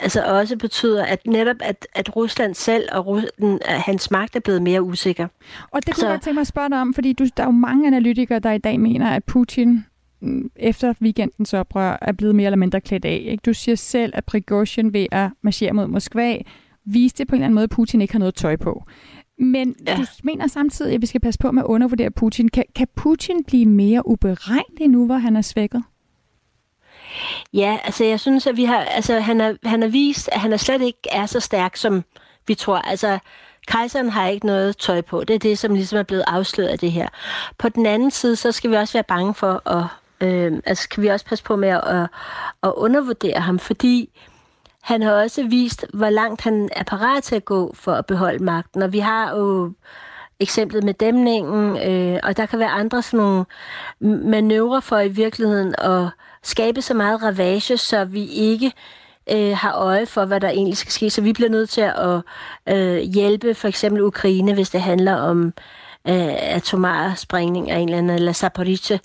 altså 0.02 0.24
også 0.24 0.58
betyder, 0.58 1.06
at 1.06 1.28
netop 1.28 1.56
at, 1.60 1.88
at 1.96 2.16
Rusland 2.16 2.54
selv 2.54 2.90
og 2.92 3.08
Rusland, 3.08 3.60
hans 3.64 4.12
magt 4.12 4.36
er 4.36 4.40
blevet 4.40 4.62
mere 4.62 4.84
usikker. 4.84 5.28
Og 5.72 5.86
det 5.86 5.96
kunne 5.96 6.02
så... 6.02 6.10
jeg 6.10 6.22
tænke 6.22 6.36
mig 6.36 6.42
at 6.42 6.48
spørge 6.48 6.70
dig 6.70 6.82
om, 6.82 6.94
fordi 6.94 7.14
du, 7.14 7.26
der 7.38 7.44
er 7.44 7.48
jo 7.48 7.52
mange 7.52 7.88
analytikere, 7.88 8.40
der 8.40 8.52
i 8.52 8.58
dag 8.58 8.80
mener, 8.80 9.10
at 9.10 9.24
Putin 9.24 9.86
mm, 10.22 10.52
efter 10.56 10.94
weekendens 11.02 11.54
oprør 11.54 11.98
er 12.02 12.12
blevet 12.12 12.36
mere 12.36 12.46
eller 12.46 12.58
mindre 12.58 12.82
klædt 12.82 13.06
af. 13.06 13.24
Ikke? 13.26 13.42
Du 13.46 13.54
siger 13.54 13.76
selv, 13.76 14.14
at 14.16 14.26
Prigozhin 14.26 14.94
ved 14.94 15.08
at 15.12 15.30
marchere 15.42 15.74
mod 15.74 15.88
Moskva 15.88 16.38
viste 16.86 17.26
på 17.26 17.36
en 17.36 17.38
eller 17.38 17.46
anden 17.46 17.56
måde, 17.56 17.64
at 17.64 17.70
Putin 17.70 18.02
ikke 18.02 18.14
har 18.14 18.20
noget 18.20 18.36
tøj 18.36 18.56
på. 18.56 18.84
Men 19.40 19.76
ja. 19.88 19.96
du 19.96 20.06
mener 20.24 20.48
samtidig, 20.48 20.94
at 20.94 21.02
vi 21.02 21.06
skal 21.06 21.22
passe 21.22 21.40
på 21.40 21.52
med 21.52 21.64
at 21.64 21.68
undervurdere 21.68 22.12
Putin. 22.12 22.50
Kan, 22.50 22.64
kan 22.76 22.88
Putin 22.96 23.44
blive 23.44 23.66
mere 23.66 24.08
uberegnelig 24.08 24.88
nu, 24.88 25.06
hvor 25.06 25.18
han 25.18 25.36
er 25.36 25.42
svækket? 25.42 25.84
Ja, 27.54 27.78
altså 27.84 28.04
jeg 28.04 28.20
synes, 28.20 28.48
at 28.48 28.58
vi 28.58 28.64
har, 28.64 28.80
altså, 28.80 29.20
han, 29.20 29.40
har, 29.40 29.56
han 29.64 29.82
har 29.82 29.90
vist, 29.90 30.30
at 30.32 30.40
han 30.40 30.54
er 30.54 30.58
slet 30.58 30.82
ikke 30.82 31.00
er 31.12 31.26
så 31.26 31.40
stærk, 31.40 31.76
som 31.76 32.04
vi 32.48 32.56
tror. 32.56 32.78
Altså, 32.78 33.20
kejseren 33.68 34.10
har 34.10 34.28
ikke 34.28 34.46
noget 34.46 34.78
tøj 34.78 35.02
på. 35.02 35.24
Det 35.24 35.34
er 35.34 35.40
det, 35.40 35.60
som 35.60 35.74
ligesom 35.74 36.00
er 36.00 36.04
blevet 36.04 36.24
afsløret 36.28 36.70
af 36.70 36.80
det 36.80 36.92
her. 36.92 37.08
På 37.58 37.70
den 37.70 37.86
anden 37.86 38.12
side, 38.12 38.36
så 38.36 38.52
skal 38.52 38.72
vi 38.72 38.76
også 38.76 38.94
være 38.94 39.04
bange 39.04 39.34
for 39.34 39.70
at, 39.70 39.86
øh, 40.28 40.62
altså 40.66 40.90
kan 40.90 41.04
vi 41.04 41.08
også 41.08 41.26
passe 41.26 41.44
på 41.44 41.56
med 41.56 41.70
at, 41.70 41.82
at, 41.88 42.08
at 42.64 42.74
undervurdere 42.76 43.40
ham, 43.40 43.60
fordi 43.60 44.10
han 44.82 45.02
har 45.02 45.12
også 45.12 45.44
vist, 45.44 45.86
hvor 45.94 46.10
langt 46.10 46.42
han 46.42 46.70
er 46.76 46.84
parat 46.84 47.24
til 47.24 47.36
at 47.36 47.46
gå 47.46 47.74
for 47.74 47.94
at 47.94 48.06
beholde 48.06 48.44
magten. 48.44 48.82
Og 48.82 48.94
vi 48.94 49.00
har 49.00 49.36
jo 49.36 49.74
eksemplet 50.40 50.84
med 50.84 50.94
dæmningen, 50.94 51.78
øh, 51.78 52.20
og 52.24 52.38
der 52.38 52.46
kan 52.46 52.60
være 52.60 52.70
andre 52.70 53.02
sådan 53.02 53.26
nogle 53.26 53.46
manøvrer 54.30 54.80
for 54.80 55.00
i 55.00 55.08
virkeligheden 55.08 55.76
at 55.78 56.10
skabe 56.48 56.82
så 56.82 56.94
meget 56.94 57.24
ravage, 57.24 57.78
så 57.78 58.06
vi 58.06 58.26
ikke 58.26 58.72
øh, 59.32 59.58
har 59.58 59.74
øje 59.74 60.06
for, 60.06 60.26
hvad 60.26 60.40
der 60.40 60.50
egentlig 60.50 60.78
skal 60.78 60.92
ske. 60.92 61.10
Så 61.10 61.22
vi 61.22 61.34
bliver 61.34 61.50
nødt 61.50 61.70
til 61.70 61.82
at 61.82 62.22
øh, 62.70 62.98
hjælpe 62.98 63.54
for 63.54 63.68
eksempel 63.68 64.02
Ukraine, 64.02 64.54
hvis 64.54 64.70
det 64.70 64.82
handler 64.82 65.16
om 65.16 65.54
øh, 66.08 66.54
atomar 66.56 67.14
sprængning 67.16 67.72
af 67.72 67.78
en 67.80 67.90
eller 67.90 67.98
anden, 67.98 68.16
eller 68.16 68.34
Zaporizhzhia, 68.34 68.98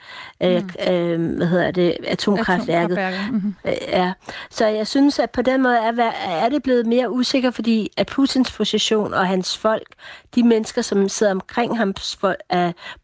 øh, 0.42 0.62
mm. 0.62 0.92
øh, 0.92 1.36
hvad 1.36 1.46
hedder 1.46 1.70
det, 1.70 1.96
atomkraftværket. 2.06 2.98
Mm-hmm. 3.30 3.54
Øh, 3.64 3.72
ja. 3.88 4.12
Så 4.50 4.66
jeg 4.66 4.86
synes, 4.86 5.18
at 5.18 5.30
på 5.30 5.42
den 5.42 5.62
måde 5.62 5.76
er, 5.76 6.12
er 6.28 6.48
det 6.48 6.62
blevet 6.62 6.86
mere 6.86 7.10
usikker, 7.10 7.50
fordi 7.50 7.90
at 7.96 8.06
Putins 8.06 8.52
position 8.52 9.14
og 9.14 9.26
hans 9.26 9.58
folk, 9.58 9.86
de 10.34 10.42
mennesker, 10.42 10.82
som 10.82 11.08
sidder 11.08 11.32
omkring 11.32 11.78
hans 11.78 12.18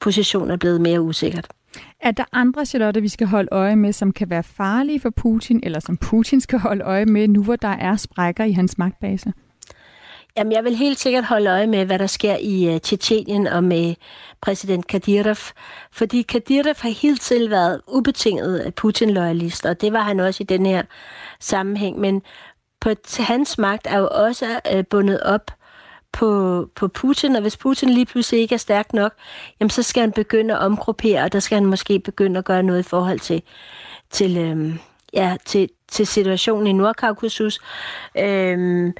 position, 0.01 0.51
er 0.51 0.57
blevet 0.57 0.81
mere 0.81 1.01
usikkert. 1.01 1.47
Er 2.01 2.11
der 2.11 2.25
andre, 2.33 2.67
Charlotte, 2.67 3.01
vi 3.01 3.09
skal 3.09 3.27
holde 3.27 3.49
øje 3.53 3.77
med, 3.77 3.93
som 3.93 4.13
kan 4.13 4.31
være 4.31 4.43
farlige 4.43 5.01
for 5.01 5.11
Putin, 5.11 5.61
eller 5.63 5.81
som 5.81 5.97
Putin 5.97 6.41
skal 6.41 6.59
holde 6.59 6.85
øje 6.85 7.07
med, 7.07 7.29
nu 7.29 7.43
hvor 7.43 7.57
der 7.57 7.69
er 7.69 7.97
sprækker 7.97 8.45
i 8.45 8.53
hans 8.53 8.79
magtbase? 8.79 9.33
Jamen, 10.37 10.53
jeg 10.53 10.65
vil 10.65 10.77
helt 10.77 10.99
sikkert 10.99 11.25
holde 11.25 11.51
øje 11.51 11.67
med, 11.67 11.85
hvad 11.85 11.99
der 11.99 12.07
sker 12.07 12.37
i 12.41 12.75
uh, 12.75 12.81
Tjetjenien 12.81 13.47
og 13.47 13.65
med 13.65 13.95
præsident 14.43 14.87
Kadyrov. 14.87 15.37
Fordi 15.93 16.23
Kadyrov 16.23 16.75
har 16.79 16.89
helt 16.89 17.21
tiden 17.21 17.51
været 17.51 17.81
ubetinget 17.89 18.67
øh, 18.67 18.73
Putin-loyalist, 18.73 19.69
og 19.69 19.81
det 19.81 19.93
var 19.93 20.01
han 20.01 20.21
også 20.21 20.43
i 20.43 20.47
den 20.47 20.67
her 20.67 20.83
sammenhæng. 21.41 21.99
Men 21.99 22.23
på 22.81 22.91
hans 23.19 23.59
magt 23.59 23.87
er 23.87 23.99
jo 23.99 24.09
også 24.13 24.61
uh, 24.75 24.81
bundet 24.91 25.21
op 25.21 25.51
på, 26.17 26.69
på 26.75 26.89
Putin, 26.89 27.37
og 27.37 27.43
hvis 27.43 27.57
Putin 27.57 27.91
lige 27.91 28.07
pludselig 28.07 28.41
ikke 28.41 28.55
er 28.55 28.59
stærk 28.59 28.93
nok, 28.93 29.13
jamen 29.61 29.71
så 29.71 29.83
skal 29.83 30.01
han 30.01 30.13
begynde 30.13 30.55
at 30.55 30.61
omgruppere, 30.61 31.23
og 31.23 31.33
der 31.33 31.41
skal 31.41 31.57
han 31.57 31.67
måske 31.67 31.99
begynde 31.99 32.39
at 32.39 32.45
gøre 32.45 32.63
noget 32.63 32.81
i 32.81 32.89
forhold 32.89 33.21
til, 33.21 33.43
til, 34.11 34.37
øhm, 34.37 34.79
ja, 35.13 35.37
til, 35.45 35.69
til 35.89 36.07
situationen 36.07 36.67
i 36.67 36.73
Nordkaukasus. 36.73 37.59
Øhm, 38.19 38.93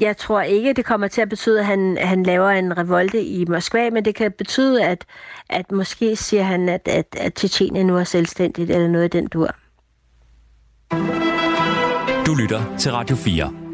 jeg 0.00 0.16
tror 0.16 0.40
ikke, 0.40 0.72
det 0.72 0.84
kommer 0.84 1.08
til 1.08 1.20
at 1.20 1.28
betyde, 1.28 1.58
at 1.58 1.66
han, 1.66 1.98
han 2.00 2.22
laver 2.22 2.50
en 2.50 2.78
revolte 2.78 3.24
i 3.24 3.44
Moskva, 3.44 3.90
men 3.90 4.04
det 4.04 4.14
kan 4.14 4.32
betyde, 4.32 4.84
at, 4.84 5.04
at 5.48 5.72
måske 5.72 6.16
siger 6.16 6.42
han, 6.42 6.68
at, 6.68 6.88
at, 6.88 7.06
at 7.16 7.34
Tietjenien 7.34 7.86
nu 7.86 7.96
er 7.96 8.04
selvstændigt, 8.04 8.70
eller 8.70 8.88
noget 8.88 9.04
af 9.04 9.10
den 9.10 9.26
dur. 9.26 9.50
Du 12.26 12.34
lytter 12.34 12.76
til 12.78 12.92
Radio 12.92 13.16
4. 13.16 13.67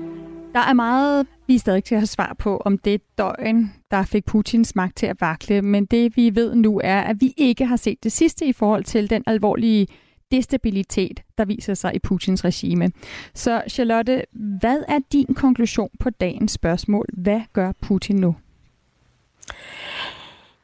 Der 0.54 0.60
er 0.60 0.72
meget, 0.72 1.26
vi 1.46 1.58
stadig 1.58 1.82
skal 1.86 1.98
have 1.98 2.06
svar 2.06 2.36
på, 2.38 2.62
om 2.64 2.78
det 2.78 3.00
døgn, 3.18 3.72
der 3.90 4.02
fik 4.02 4.24
Putins 4.24 4.74
magt 4.74 4.96
til 4.96 5.06
at 5.06 5.20
vakle. 5.20 5.62
Men 5.62 5.86
det 5.86 6.16
vi 6.16 6.34
ved 6.34 6.54
nu 6.54 6.80
er, 6.84 7.00
at 7.00 7.16
vi 7.20 7.34
ikke 7.36 7.66
har 7.66 7.76
set 7.76 8.04
det 8.04 8.12
sidste 8.12 8.46
i 8.46 8.52
forhold 8.52 8.84
til 8.84 9.10
den 9.10 9.22
alvorlige 9.26 9.86
destabilitet, 10.30 11.22
der 11.38 11.44
viser 11.44 11.74
sig 11.74 11.94
i 11.94 11.98
Putins 11.98 12.44
regime. 12.44 12.90
Så 13.34 13.62
Charlotte, 13.68 14.22
hvad 14.32 14.84
er 14.88 14.98
din 15.12 15.34
konklusion 15.34 15.90
på 16.00 16.10
dagens 16.10 16.52
spørgsmål? 16.52 17.06
Hvad 17.12 17.40
gør 17.52 17.72
Putin 17.80 18.16
nu? 18.16 18.36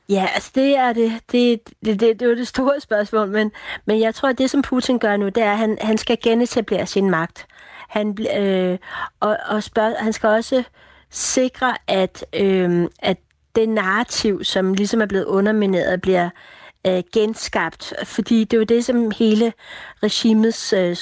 Ja, 0.09 0.26
altså 0.35 0.50
det 0.55 0.76
er 0.76 0.92
det. 0.92 1.12
Det, 1.33 1.61
det, 1.85 2.00
det, 2.00 2.00
det 2.00 2.22
er 2.22 2.26
jo 2.26 2.37
det 2.37 2.48
store 2.48 2.81
spørgsmål, 2.81 3.29
men, 3.29 3.50
men 3.85 4.00
jeg 4.00 4.14
tror, 4.14 4.29
at 4.29 4.38
det, 4.38 4.50
som 4.50 4.62
Putin 4.62 4.98
gør 4.98 5.16
nu, 5.16 5.26
det 5.26 5.42
er, 5.42 5.53
at 5.53 5.59
han, 5.59 5.79
han 5.81 5.98
skal 5.98 6.18
genetablere 6.22 6.87
sin 6.87 7.11
magt. 7.11 7.46
Han, 7.90 8.18
øh, 8.37 8.79
og, 9.20 9.37
og 9.48 9.62
spørg, 9.62 9.94
han 9.98 10.12
skal 10.12 10.29
også 10.29 10.62
sikre, 11.11 11.76
at, 11.87 12.24
øh, 12.33 12.88
at 12.98 13.16
det 13.55 13.68
narrativ, 13.68 14.44
som 14.44 14.74
ligesom 14.74 15.00
er 15.00 15.07
blevet 15.07 15.24
undermineret, 15.24 16.00
bliver 16.00 16.31
øh, 16.87 17.03
genskabt. 17.12 17.94
Fordi 18.05 18.44
det 18.44 18.53
er 18.53 18.59
jo 18.59 18.64
det, 18.64 18.85
som 18.85 19.11
hele 19.11 19.53
regimets 20.03 20.72
øh, 20.72 20.96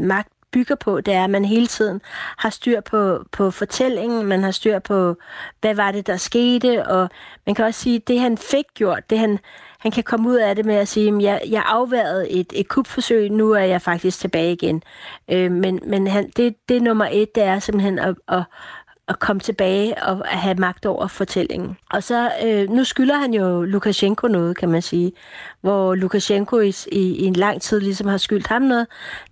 magt 0.00 0.33
bygger 0.54 0.74
på, 0.74 1.00
det 1.00 1.14
er, 1.14 1.24
at 1.24 1.30
man 1.30 1.44
hele 1.44 1.66
tiden 1.66 2.00
har 2.38 2.50
styr 2.50 2.80
på, 2.80 3.24
på 3.32 3.50
fortællingen, 3.50 4.26
man 4.26 4.42
har 4.42 4.50
styr 4.50 4.78
på, 4.78 5.16
hvad 5.60 5.74
var 5.74 5.92
det, 5.92 6.06
der 6.06 6.16
skete, 6.16 6.86
og 6.86 7.10
man 7.46 7.54
kan 7.54 7.64
også 7.64 7.80
sige, 7.80 7.98
det 7.98 8.20
han 8.20 8.38
fik 8.38 8.64
gjort, 8.74 9.10
det 9.10 9.18
han, 9.18 9.38
han 9.78 9.92
kan 9.92 10.04
komme 10.04 10.28
ud 10.28 10.36
af 10.36 10.56
det 10.56 10.66
med 10.66 10.74
at 10.74 10.88
sige, 10.88 11.16
at 11.16 11.22
jeg, 11.22 11.42
jeg 11.50 11.62
afværede 11.66 12.30
et, 12.30 12.52
et 12.54 12.68
kupforsøg, 12.68 13.30
nu 13.30 13.52
er 13.52 13.64
jeg 13.64 13.82
faktisk 13.82 14.18
tilbage 14.18 14.52
igen. 14.52 14.82
Øh, 15.30 15.52
men 15.52 15.80
men 15.86 16.06
han, 16.06 16.30
det, 16.36 16.54
det 16.68 16.82
nummer 16.82 17.08
et, 17.12 17.34
det 17.34 17.42
er 17.42 17.58
simpelthen 17.58 17.98
at, 17.98 18.14
at, 18.28 18.42
at 19.08 19.18
komme 19.18 19.40
tilbage 19.40 20.02
og 20.02 20.32
at 20.32 20.38
have 20.38 20.54
magt 20.54 20.86
over 20.86 21.06
fortællingen. 21.06 21.76
Og 21.90 22.02
så, 22.02 22.32
øh, 22.44 22.70
nu 22.70 22.84
skylder 22.84 23.16
han 23.16 23.34
jo 23.34 23.62
Lukashenko 23.62 24.28
noget, 24.28 24.56
kan 24.56 24.68
man 24.68 24.82
sige, 24.82 25.12
hvor 25.60 25.94
Lukashenko 25.94 26.60
i, 26.60 26.72
i, 26.92 26.98
i 26.98 27.24
en 27.24 27.32
lang 27.32 27.62
tid 27.62 27.80
ligesom 27.80 28.06
har 28.06 28.16
skyldt 28.16 28.46
ham 28.46 28.62
noget, 28.62 28.86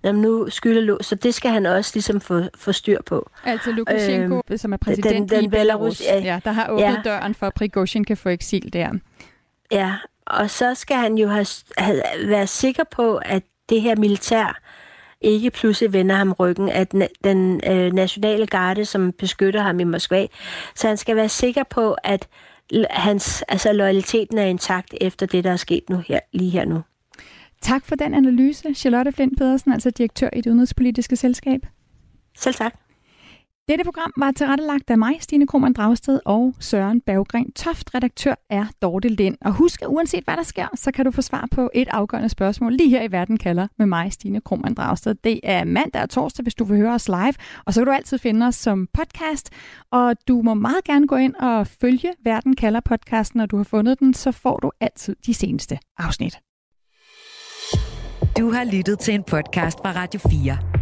Jamen, 0.05 0.23
nu 0.23 0.51
skylder 0.51 1.03
så 1.03 1.15
det 1.15 1.35
skal 1.35 1.51
han 1.51 1.67
også 1.67 1.91
ligesom 1.95 2.21
få, 2.21 2.43
få 2.55 2.73
styr 2.73 2.99
på. 3.07 3.31
Altså 3.45 3.73
Lukashenko, 3.73 4.43
øh, 4.51 4.59
som 4.59 4.73
er 4.73 4.77
præsident 4.77 5.31
den, 5.31 5.39
den 5.39 5.45
i 5.45 5.49
Belarus, 5.49 6.01
ja, 6.01 6.19
ja, 6.19 6.41
der 6.45 6.53
har 6.53 6.69
åbnet 6.69 6.85
ja. 6.85 6.97
døren 7.05 7.35
for, 7.35 7.47
at 7.47 7.55
Prigozhin 7.55 8.05
kan 8.05 8.17
få 8.17 8.29
eksil 8.29 8.73
der. 8.73 8.91
Ja, 9.71 9.95
og 10.27 10.51
så 10.51 10.75
skal 10.75 10.97
han 10.97 11.19
jo 11.19 11.29
have, 11.29 11.47
have, 11.79 12.03
være 12.25 12.47
sikker 12.47 12.85
på, 12.91 13.17
at 13.17 13.43
det 13.69 13.81
her 13.81 13.97
militær 13.97 14.61
ikke 15.25 15.51
pludselig 15.51 15.93
vender 15.93 16.15
ham 16.15 16.33
ryggen, 16.33 16.69
at 16.69 16.93
den 17.25 17.61
øh, 17.67 17.93
nationale 17.93 18.47
garde, 18.47 18.85
som 18.85 19.13
beskytter 19.13 19.63
ham 19.63 19.81
i 19.81 19.85
Moskva, 19.85 20.27
så 20.75 20.89
han 20.89 20.97
skal 20.97 21.17
være 21.17 21.29
sikker 21.29 21.63
på, 21.63 21.97
at 22.05 22.29
hans 22.91 23.43
altså, 23.49 23.73
loyaliteten 23.73 24.39
er 24.39 24.45
intakt 24.45 24.95
efter 25.01 25.27
det, 25.27 25.45
der 25.45 25.51
er 25.53 25.57
sket 25.57 25.91
nu 25.91 26.03
her, 26.07 26.21
lige 26.33 26.51
her 26.51 26.65
nu. 26.65 26.83
Tak 27.61 27.87
for 27.87 27.97
den 27.97 28.15
analyse, 28.15 28.75
Charlotte 28.75 29.13
Flint 29.13 29.39
Pedersen, 29.39 29.73
altså 29.73 29.91
direktør 29.91 30.29
i 30.33 30.41
det 30.41 30.47
udenrigspolitiske 30.47 31.17
selskab. 31.17 31.61
Selv 32.37 32.55
tak. 32.55 32.82
Dette 33.69 33.85
program 33.85 34.13
var 34.17 34.31
tilrettelagt 34.31 34.91
af 34.91 34.99
mig, 34.99 35.17
Stine 35.21 35.47
Krohmann 35.47 35.75
Dragsted 35.75 36.21
og 36.25 36.55
Søren 36.61 37.01
Berggren 37.01 37.53
Toft. 37.53 37.95
Redaktør 37.95 38.35
er 38.51 38.67
Dorte 38.83 39.09
Lind. 39.09 39.37
Og 39.41 39.53
husk, 39.53 39.83
at 39.83 39.89
uanset 39.89 40.25
hvad 40.25 40.37
der 40.37 40.43
sker, 40.43 40.67
så 40.75 40.93
kan 40.93 41.05
du 41.05 41.11
få 41.11 41.23
svar 41.23 41.49
på 41.51 41.71
et 41.75 41.89
afgørende 41.91 42.29
spørgsmål 42.29 42.73
lige 42.73 42.89
her 42.89 43.03
i 43.03 43.13
Verden 43.13 43.37
kalder 43.39 43.67
med 43.79 43.87
mig, 43.87 44.13
Stine 44.13 44.41
Krohmann 44.41 44.75
Dragsted. 44.75 45.15
Det 45.15 45.41
er 45.43 45.65
mandag 45.65 46.03
og 46.03 46.11
torsdag, 46.11 46.43
hvis 46.43 46.55
du 46.55 46.65
vil 46.65 46.77
høre 46.77 46.95
os 46.95 47.09
live. 47.09 47.35
Og 47.67 47.75
så 47.75 47.81
kan 47.81 47.87
du 47.87 47.93
altid 47.93 48.19
finde 48.19 48.47
os 48.47 48.55
som 48.55 48.89
podcast. 48.95 49.51
Og 49.91 50.17
du 50.29 50.43
må 50.43 50.55
meget 50.55 50.85
gerne 50.85 51.07
gå 51.07 51.17
ind 51.17 51.35
og 51.35 51.67
følge 51.67 52.13
Verden 52.25 52.57
kalder 52.57 52.81
podcasten. 52.81 53.39
Når 53.39 53.47
du 53.47 53.57
har 53.57 53.65
fundet 53.65 54.01
den, 54.01 54.15
så 54.15 54.33
får 54.33 54.57
du 54.57 54.71
altid 54.81 55.17
de 55.27 55.35
seneste 55.35 55.79
afsnit. 55.99 56.39
Du 58.39 58.51
har 58.51 58.65
lyttet 58.73 58.99
til 58.99 59.15
en 59.15 59.23
podcast 59.23 59.79
fra 59.79 59.93
Radio 59.93 60.21
4. 60.31 60.82